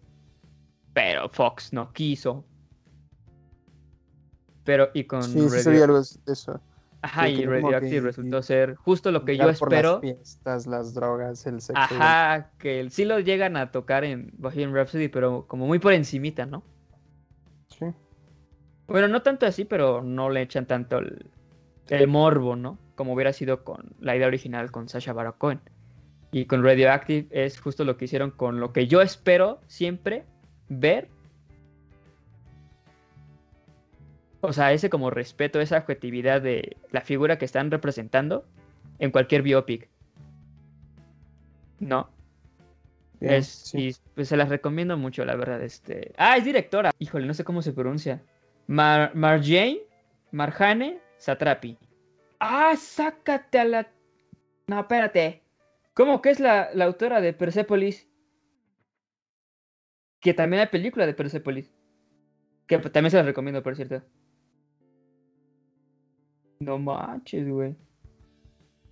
[0.93, 2.45] pero Fox no quiso.
[4.63, 6.61] Pero, y con Sí, sí, Radio- de eso.
[7.01, 9.91] Ajá, sí, y Radioactive resultó ser justo lo que yo espero.
[9.95, 11.81] Las fiestas, las drogas, el sexo.
[11.81, 16.45] Ajá, que sí lo llegan a tocar en Bohemian Rhapsody, pero como muy por encimita,
[16.45, 16.63] ¿no?
[17.67, 17.87] Sí.
[18.87, 21.29] Bueno, no tanto así, pero no le echan tanto el,
[21.89, 22.77] el morbo, ¿no?
[22.95, 25.61] Como hubiera sido con la idea original con Sasha Baron Cohen.
[26.31, 30.23] Y con Radioactive es justo lo que hicieron con lo que yo espero siempre
[30.69, 31.09] ver.
[34.39, 38.45] O sea, ese como respeto, esa objetividad de la figura que están representando
[38.99, 39.89] en cualquier biopic.
[41.79, 42.09] ¿No?
[43.19, 43.89] Bien, Es, sí.
[43.89, 45.61] Y pues se las recomiendo mucho, la verdad.
[45.61, 46.13] Este...
[46.17, 46.91] Ah, es directora.
[46.97, 48.23] Híjole, no sé cómo se pronuncia.
[48.67, 49.81] Mar Marjane,
[50.31, 51.77] Marjane Satrapi.
[52.39, 53.87] Ah, sácate a la.
[54.65, 55.43] No, espérate.
[55.93, 58.09] ¿Cómo que es la, la autora de Persepolis?
[60.19, 61.71] Que también hay película de Persepolis.
[62.65, 64.01] Que pues, también se las recomiendo, por cierto.
[66.59, 67.75] No manches, güey.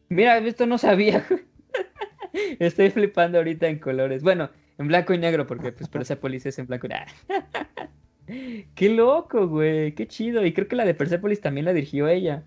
[0.09, 1.25] Mira, esto no sabía.
[2.59, 4.21] Estoy flipando ahorita en colores.
[4.21, 7.11] Bueno, en blanco y negro, porque pues Persepolis es en blanco y negro.
[8.75, 9.93] Qué loco, güey.
[9.95, 10.45] Qué chido.
[10.45, 12.43] Y creo que la de Persepolis también la dirigió ella.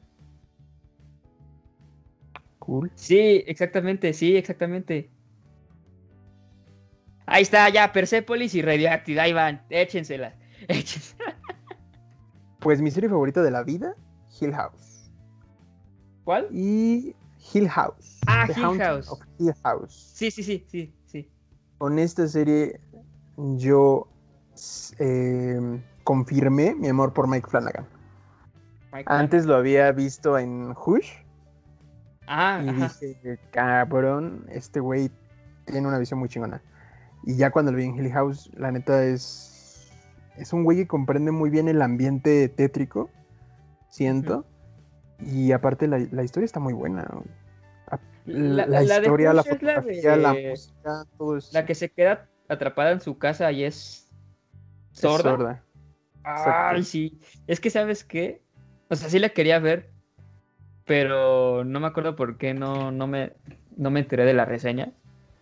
[2.58, 2.92] Cool.
[2.94, 5.10] Sí, exactamente, sí, exactamente.
[7.26, 9.20] Ahí está, ya, Persepolis y Radioactive.
[9.20, 10.34] Ahí van, échenselas.
[10.68, 11.36] échenselas.
[12.60, 13.96] Pues mi serie favorita de la vida,
[14.40, 15.10] Hill House.
[16.22, 16.48] ¿Cuál?
[16.52, 17.16] Y
[17.52, 18.20] Hill House.
[18.28, 19.08] Ah, The Hill Haunting House.
[19.10, 20.12] of Hill House.
[20.14, 21.28] Sí, sí, sí, sí, sí.
[21.78, 22.78] Con esta serie
[23.56, 24.11] yo
[24.98, 25.58] eh,
[26.04, 27.86] confirmé mi amor por Mike Flanagan.
[28.92, 31.10] Mike Antes lo había visto en Hush
[32.26, 32.92] Ah, y ajá.
[33.00, 35.10] dije, cabrón, este güey
[35.66, 36.62] tiene una visión muy chingona.
[37.24, 39.90] Y ya cuando lo vi en Hill House, la neta es.
[40.36, 43.10] Es un güey que comprende muy bien el ambiente tétrico,
[43.90, 44.46] siento.
[45.18, 47.06] Y aparte, la, la historia está muy buena.
[48.24, 51.50] La, La- la historia, la fotografía, la de- música, todo eso.
[51.52, 54.01] La que se queda atrapada en su casa y es
[54.94, 55.22] es sorda.
[55.22, 55.64] sorda.
[56.24, 57.20] Ay, sí.
[57.46, 58.42] Es que, ¿sabes qué?
[58.88, 59.90] O sea, sí la quería ver,
[60.84, 63.32] pero no me acuerdo por qué no, no, me,
[63.76, 64.92] no me enteré de la reseña.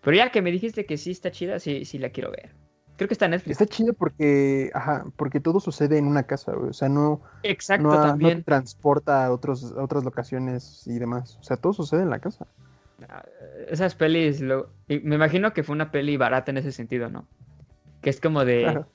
[0.02, 2.54] Pero ya que me dijiste que sí está chida, sí, sí la quiero ver.
[2.96, 3.60] Creo que está en Netflix.
[3.60, 6.70] Está chido porque, ajá, porque todo sucede en una casa, güey.
[6.70, 8.44] O sea, no, Exacto, no, no te también.
[8.44, 11.38] transporta a, otros, a otras locaciones y demás.
[11.40, 12.46] O sea, todo sucede en la casa.
[13.08, 13.24] Ah,
[13.68, 17.26] Esas pelis, lo- me imagino que fue una peli barata en ese sentido, ¿no?
[18.02, 18.62] Que es como de...
[18.62, 18.86] Claro.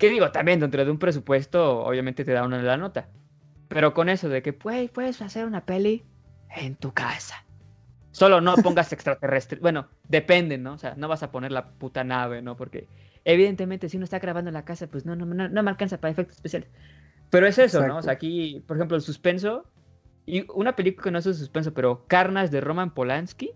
[0.00, 0.32] ¿Qué digo?
[0.32, 3.08] También dentro de un presupuesto, obviamente te da una la nota.
[3.68, 6.02] Pero con eso de que pues, puedes hacer una peli
[6.56, 7.44] en tu casa.
[8.10, 9.60] Solo no pongas extraterrestre.
[9.60, 10.72] Bueno, depende, ¿no?
[10.72, 12.56] O sea, no vas a poner la puta nave, ¿no?
[12.56, 12.88] Porque
[13.24, 16.00] evidentemente si uno está grabando en la casa, pues no, no, no, no me alcanza
[16.00, 16.70] para efectos especiales.
[17.30, 17.98] Pero es eso, ¿no?
[17.98, 19.66] O sea, aquí, por ejemplo, el suspenso.
[20.26, 23.52] Y una película que no es de suspenso, pero Carnas de Roman Polanski.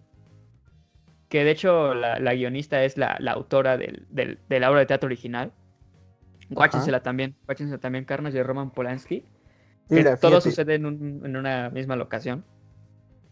[1.28, 4.80] Que de hecho la, la guionista es la, la autora del, del- de la obra
[4.80, 5.53] de teatro original.
[6.51, 7.36] Guáchensela también.
[7.47, 9.24] Guáchensela también, Carnas de Roman Polanski.
[9.88, 12.45] Que todo sucede en, un- en una misma locación.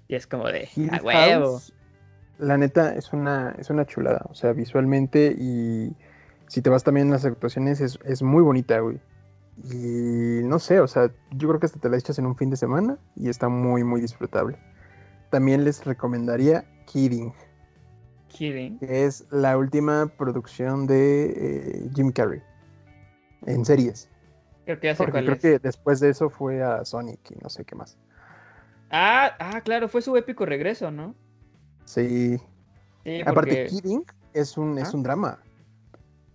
[0.08, 1.44] Y es como de, Hill a huevo.
[1.52, 1.72] House,
[2.38, 4.26] la neta, es una, es una chulada.
[4.28, 5.94] O sea, visualmente y
[6.48, 8.98] si te vas también en las actuaciones, es, es muy bonita, güey.
[9.70, 12.50] Y no sé, o sea, yo creo que hasta te la echas en un fin
[12.50, 14.58] de semana y está muy, muy disfrutable.
[15.30, 17.32] También les recomendaría Kidding,
[18.28, 18.78] Kidding.
[18.78, 21.24] que es la última producción de
[21.84, 22.42] eh, Jim Carrey
[23.46, 24.08] en series.
[24.64, 25.42] Creo que ya sé Porque cuál creo es.
[25.42, 27.98] que después de eso fue a Sonic y no sé qué más.
[28.90, 31.14] Ah, ah, claro, fue su épico regreso, ¿no?
[31.84, 32.38] Sí,
[33.04, 33.66] Sí, Aparte.
[33.66, 35.38] Kidding es un, es un drama.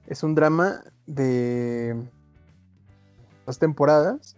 [0.08, 1.96] Es un drama de
[3.46, 4.36] dos temporadas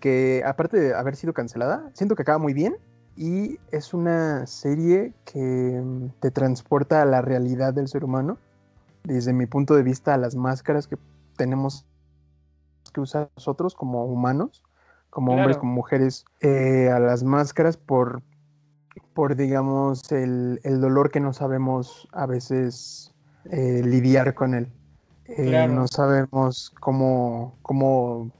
[0.00, 2.76] que, aparte de haber sido cancelada, siento que acaba muy bien.
[3.16, 5.38] Y es una serie que
[5.82, 8.38] mm, te transporta a la realidad del ser humano.
[9.04, 10.96] Desde mi punto de vista, a las máscaras que
[11.36, 11.86] tenemos
[12.92, 14.62] que usar nosotros como humanos,
[15.10, 18.22] como hombres, como mujeres, eh, a las máscaras por,
[19.12, 23.12] por digamos, el, el dolor que no sabemos a veces
[23.50, 24.68] eh, lidiar con él.
[25.26, 25.72] Eh, Claro.
[25.72, 28.30] No sabemos cómo, cómo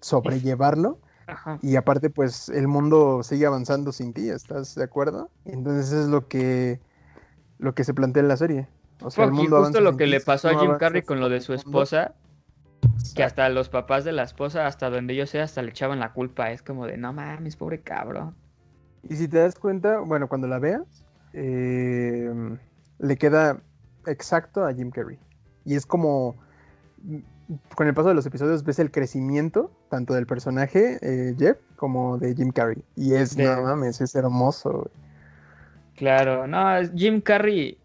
[0.00, 0.98] sobrellevarlo.
[1.26, 1.58] Ajá.
[1.62, 5.30] Y aparte, pues el mundo sigue avanzando sin ti, ¿estás de acuerdo?
[5.44, 6.80] Entonces es lo que,
[7.58, 8.68] lo que se plantea en la serie.
[9.02, 11.20] O sea, el mundo justo avanza lo que ti, le pasó a Jim Carrey con
[11.20, 12.14] lo de su mundo,
[13.14, 16.12] que hasta los papás de la esposa, hasta donde yo sé, hasta le echaban la
[16.12, 16.50] culpa.
[16.50, 18.34] Es como de, no mames, pobre cabrón.
[19.08, 22.30] Y si te das cuenta, bueno, cuando la veas, eh,
[22.98, 23.60] le queda
[24.06, 25.18] exacto a Jim Carrey.
[25.64, 26.36] Y es como,
[27.02, 27.18] mm,
[27.74, 32.18] con el paso de los episodios, ves el crecimiento tanto del personaje eh, Jeff como
[32.18, 32.82] de Jim Carrey.
[32.96, 33.42] Y es, Sí.
[33.42, 34.70] no mames, es hermoso.
[34.72, 35.04] güey.
[35.96, 36.66] Claro, no,
[36.96, 37.78] Jim Carrey,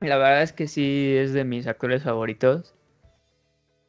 [0.00, 2.74] la verdad es que sí es de mis actores favoritos.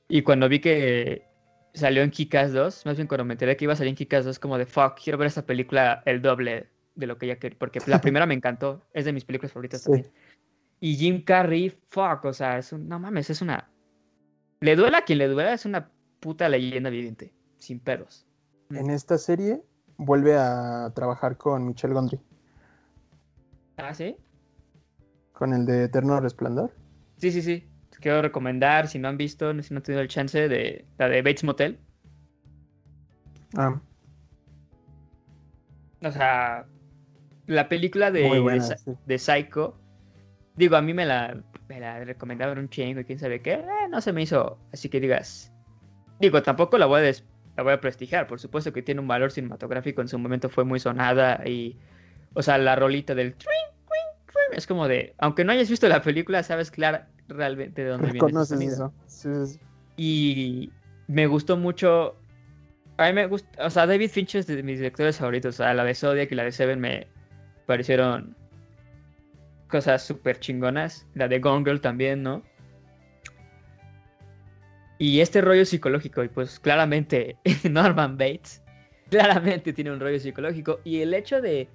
[0.07, 1.27] Y cuando vi que
[1.73, 4.25] salió en Kick-Ass 2, más bien cuando me enteré que iba a salir en Kick-Ass
[4.25, 7.57] 2, como de fuck, quiero ver esta película el doble de lo que ya quería,
[7.59, 9.85] porque la primera me encantó, es de mis películas favoritas Sí.
[9.91, 10.11] también.
[10.79, 13.69] Y Jim Carrey, fuck, o sea, es un, no mames, es una...
[14.61, 15.89] Le duela a quien le duela, es una
[16.19, 18.25] puta leyenda viviente, sin pedos.
[18.71, 19.61] En esta serie
[19.97, 22.19] vuelve a trabajar con Michelle Gondry,
[23.77, 24.15] ¿Ah, sí?
[25.33, 26.71] con el de Eterno Resplandor.
[27.17, 27.67] Sí, sí, sí.
[27.99, 31.21] Quiero recomendar, si no han visto, si no han tenido el chance, de la de
[31.21, 31.79] Bates Motel.
[33.55, 33.79] Ah,
[36.03, 36.65] O sea,
[37.47, 38.21] la película de,
[39.05, 39.17] de, sí.
[39.17, 39.79] Psycho.
[40.55, 43.53] Digo, a mí me la, me la recomendaron un chingo y quién sabe qué.
[43.53, 44.59] eh, no se me hizo.
[44.71, 45.51] Así que digas.
[46.19, 47.25] Digo, tampoco la voy a, des-
[47.57, 48.27] la voy a prestigiar.
[48.27, 50.01] Por supuesto que tiene un valor cinematográfico.
[50.01, 51.41] En su momento fue muy sonada.
[51.45, 51.77] Y.
[52.33, 53.35] O sea, la rolita del.
[54.53, 55.13] Es como de.
[55.17, 58.28] Aunque no hayas visto la película, sabes clara realmente de dónde viene.
[58.28, 58.73] ese sonido.
[58.73, 58.93] eso.
[59.07, 59.59] Sí, sí, sí.
[59.97, 60.69] Y
[61.07, 62.15] me gustó mucho.
[62.97, 63.65] A mí me gusta.
[63.65, 65.55] O sea, David Fincher es de mis directores favoritos.
[65.55, 67.07] O sea, la de Zodiac y la de Seven me
[67.65, 68.36] parecieron
[69.69, 71.07] cosas súper chingonas.
[71.13, 72.43] La de Gone Girl también, ¿no?
[74.97, 77.36] Y este rollo psicológico, y pues claramente
[77.69, 78.61] Norman Bates,
[79.09, 80.80] claramente tiene un rollo psicológico.
[80.84, 81.67] Y el hecho de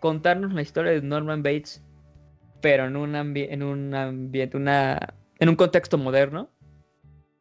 [0.00, 1.82] contarnos la historia de Norman Bates,
[2.60, 6.50] pero en un, en un ambiente, una, en un contexto moderno,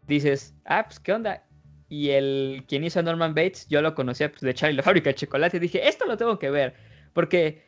[0.07, 1.43] dices, ah, pues qué onda.
[1.87, 5.09] Y el quien hizo a Norman Bates, yo lo conocía pues, de Charlie la fábrica
[5.09, 6.73] de chocolate, y dije, esto lo tengo que ver,
[7.13, 7.63] porque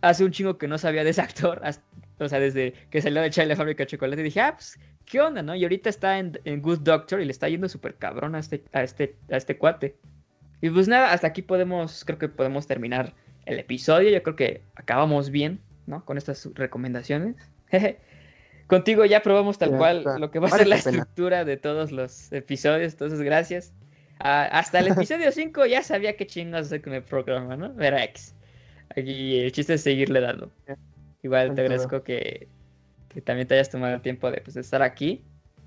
[0.00, 1.62] hace un chingo que no sabía de ese actor,
[2.18, 5.20] o sea, desde que salió de Charlie la fábrica de chocolate, dije, ah, pues, ¿qué
[5.20, 5.54] onda, no?
[5.54, 8.82] Y ahorita está en, Good Doctor y le está yendo súper cabrón a este, a,
[8.82, 9.96] este, a este cuate.
[10.60, 13.14] Y pues nada, hasta aquí podemos, creo que podemos terminar
[13.46, 14.10] el episodio.
[14.10, 16.04] Yo creo que acabamos bien, ¿no?
[16.04, 17.36] Con estas recomendaciones.
[18.66, 22.32] Contigo ya probamos tal cual lo que va a ser la estructura de todos los
[22.32, 23.72] episodios, entonces gracias.
[24.18, 27.78] Ah, hasta el episodio 5 ya sabía qué chingados hacer con el programa, ¿no?
[27.80, 28.34] Era X.
[28.96, 30.50] Aquí el chiste es seguirle dando.
[31.22, 32.48] Igual te agradezco que,
[33.24, 35.24] también te hayas tomado el tiempo de, pues, estar aquí.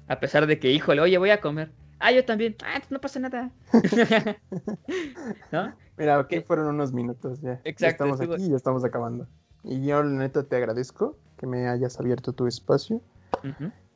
[0.07, 1.72] A pesar de que, híjole, oye, voy a comer.
[1.99, 2.55] Ah, yo también.
[2.63, 3.51] Ah, no pasa nada.
[5.51, 5.76] ¿No?
[5.97, 7.61] Mira, aquí fueron unos minutos ya.
[7.63, 8.05] Exacto.
[8.05, 9.28] estamos aquí y ya estamos acabando.
[9.66, 13.01] Y yo, la neta, te agradezco que me hayas abierto tu espacio.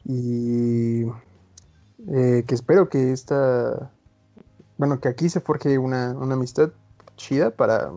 [0.04, 1.04] Y
[2.08, 3.92] eh, que espero que esta.
[4.78, 6.72] Bueno, que aquí se forje una, una amistad
[7.16, 7.92] chida para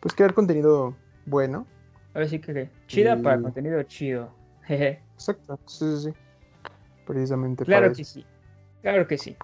[0.00, 0.94] pues crear contenido
[1.26, 1.66] bueno.
[2.14, 4.32] A ver sí que chida para contenido chido.
[4.68, 6.14] Exacto, sí, sí, sí.
[7.06, 7.64] Precisamente.
[7.64, 8.24] Claro que sí.
[8.82, 9.36] Claro que sí.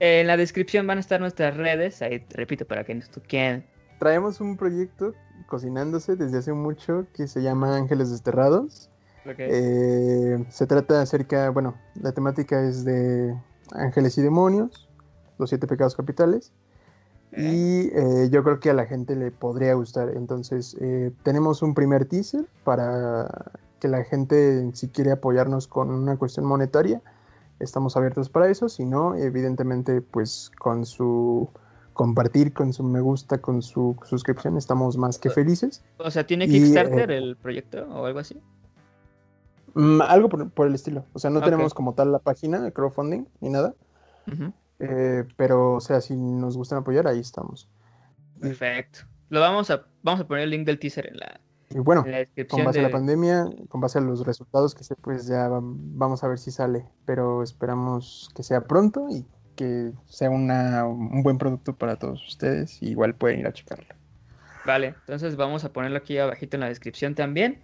[0.00, 2.02] En la descripción van a estar nuestras redes.
[2.02, 3.64] Ahí repito para que nos quieran.
[3.98, 5.14] Traemos un proyecto
[5.46, 8.90] cocinándose desde hace mucho que se llama Ángeles Desterrados.
[9.38, 13.36] Eh, se trata acerca, bueno, la temática es de
[13.72, 14.88] ángeles y demonios,
[15.38, 16.52] los siete pecados capitales.
[17.36, 20.10] Y eh, yo creo que a la gente le podría gustar.
[20.10, 26.16] Entonces, eh, tenemos un primer teaser para que la gente, si quiere apoyarnos con una
[26.16, 27.02] cuestión monetaria,
[27.58, 28.68] estamos abiertos para eso.
[28.68, 31.50] Si no, evidentemente, pues con su
[31.96, 35.82] compartir, con su me gusta, con su suscripción, estamos más que felices.
[35.96, 38.38] O sea, ¿tiene Kickstarter eh, el proyecto o algo así?
[39.74, 41.06] Mm, algo por, el estilo.
[41.14, 43.74] O sea, no tenemos como tal la página de crowdfunding ni nada.
[44.78, 47.66] Eh, pero, o sea, si nos gustan apoyar, ahí estamos.
[48.40, 49.00] Perfecto.
[49.30, 51.40] Lo vamos a, vamos a poner el link del teaser en la,
[51.70, 52.04] y bueno,
[52.48, 56.22] con base a la pandemia, con base a los resultados que se, pues ya vamos
[56.22, 59.26] a ver si sale, pero esperamos que sea pronto y
[59.56, 62.82] que sea una, un buen producto para todos ustedes.
[62.82, 63.86] igual pueden ir a checarlo.
[64.64, 67.60] Vale, entonces vamos a ponerlo aquí abajito en la descripción también.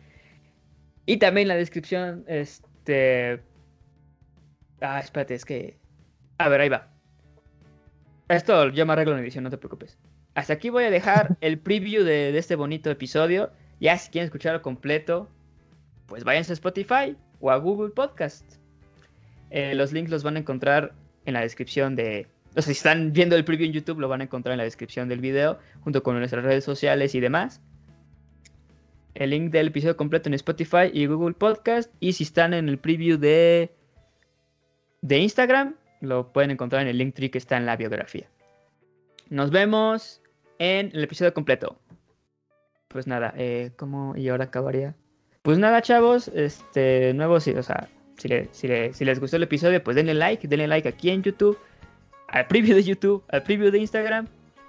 [1.06, 3.42] Y también en la descripción, este...
[4.80, 5.78] Ah, espérate, es que...
[6.38, 6.88] A ver, ahí va.
[8.28, 9.98] Esto yo me arreglo en edición, no te preocupes.
[10.34, 13.50] Hasta aquí voy a dejar el preview de, este bonito episodio.
[13.80, 15.28] Ya si quieren escucharlo completo,
[16.06, 18.44] pues váyanse a Spotify o a Google Podcast.
[19.50, 20.94] Eh, los links los van a encontrar
[21.24, 22.26] en la descripción de...
[22.50, 24.64] O sea, si están viendo el preview en YouTube, lo van a encontrar en la
[24.64, 27.60] descripción del video, junto con nuestras redes sociales y demás.
[29.14, 31.92] El link del episodio completo en Spotify y Google Podcast.
[32.00, 33.70] Y si están en el preview de,
[35.00, 38.26] de Instagram, lo pueden encontrar en el link tree que está en la biografía.
[39.30, 40.20] Nos vemos
[40.58, 41.78] en el episodio completo.
[42.88, 44.94] Pues nada, eh, ¿cómo y ahora acabaría?
[45.42, 49.96] Pues nada, chavos, este, nuevo, sí, o sea, si, si, les gustó el episodio, pues
[49.96, 51.58] denle like, denle like aquí en YouTube,
[52.28, 54.28] al preview de YouTube, al preview de Instagram,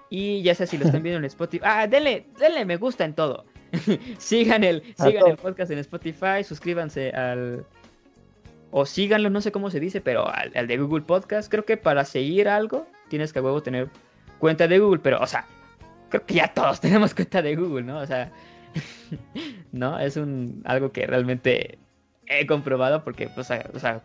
[0.10, 3.14] y ya sea si lo están viendo en Spotify, ah, denle, denle me gusta en
[3.14, 3.46] todo.
[4.18, 7.66] sigan el, sigan el podcast en Spotify, suscríbanse al,
[8.76, 12.06] o síganlo, no sé cómo se dice, pero al, de Google Podcast, creo que para
[12.06, 13.90] seguir algo tienes que a huevo tener
[14.40, 15.46] cuenta de Google, pero, o sea,
[16.10, 18.00] creo que ya todos tenemos cuenta de Google, ¿no?
[18.00, 18.32] O sea,
[19.72, 21.78] no, es un algo que realmente
[22.28, 24.02] he comprobado porque, pues, o sea,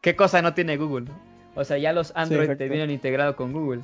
[0.00, 1.06] ¿qué cosa no tiene Google?
[1.54, 3.82] O sea, ya los Android te vienen integrados con Google.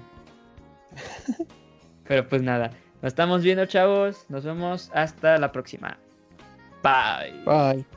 [2.08, 2.70] Pero pues nada,
[3.02, 4.24] nos estamos viendo, chavos.
[4.28, 5.98] Nos vemos hasta la próxima.
[6.82, 7.42] Bye.
[7.44, 7.95] Bye.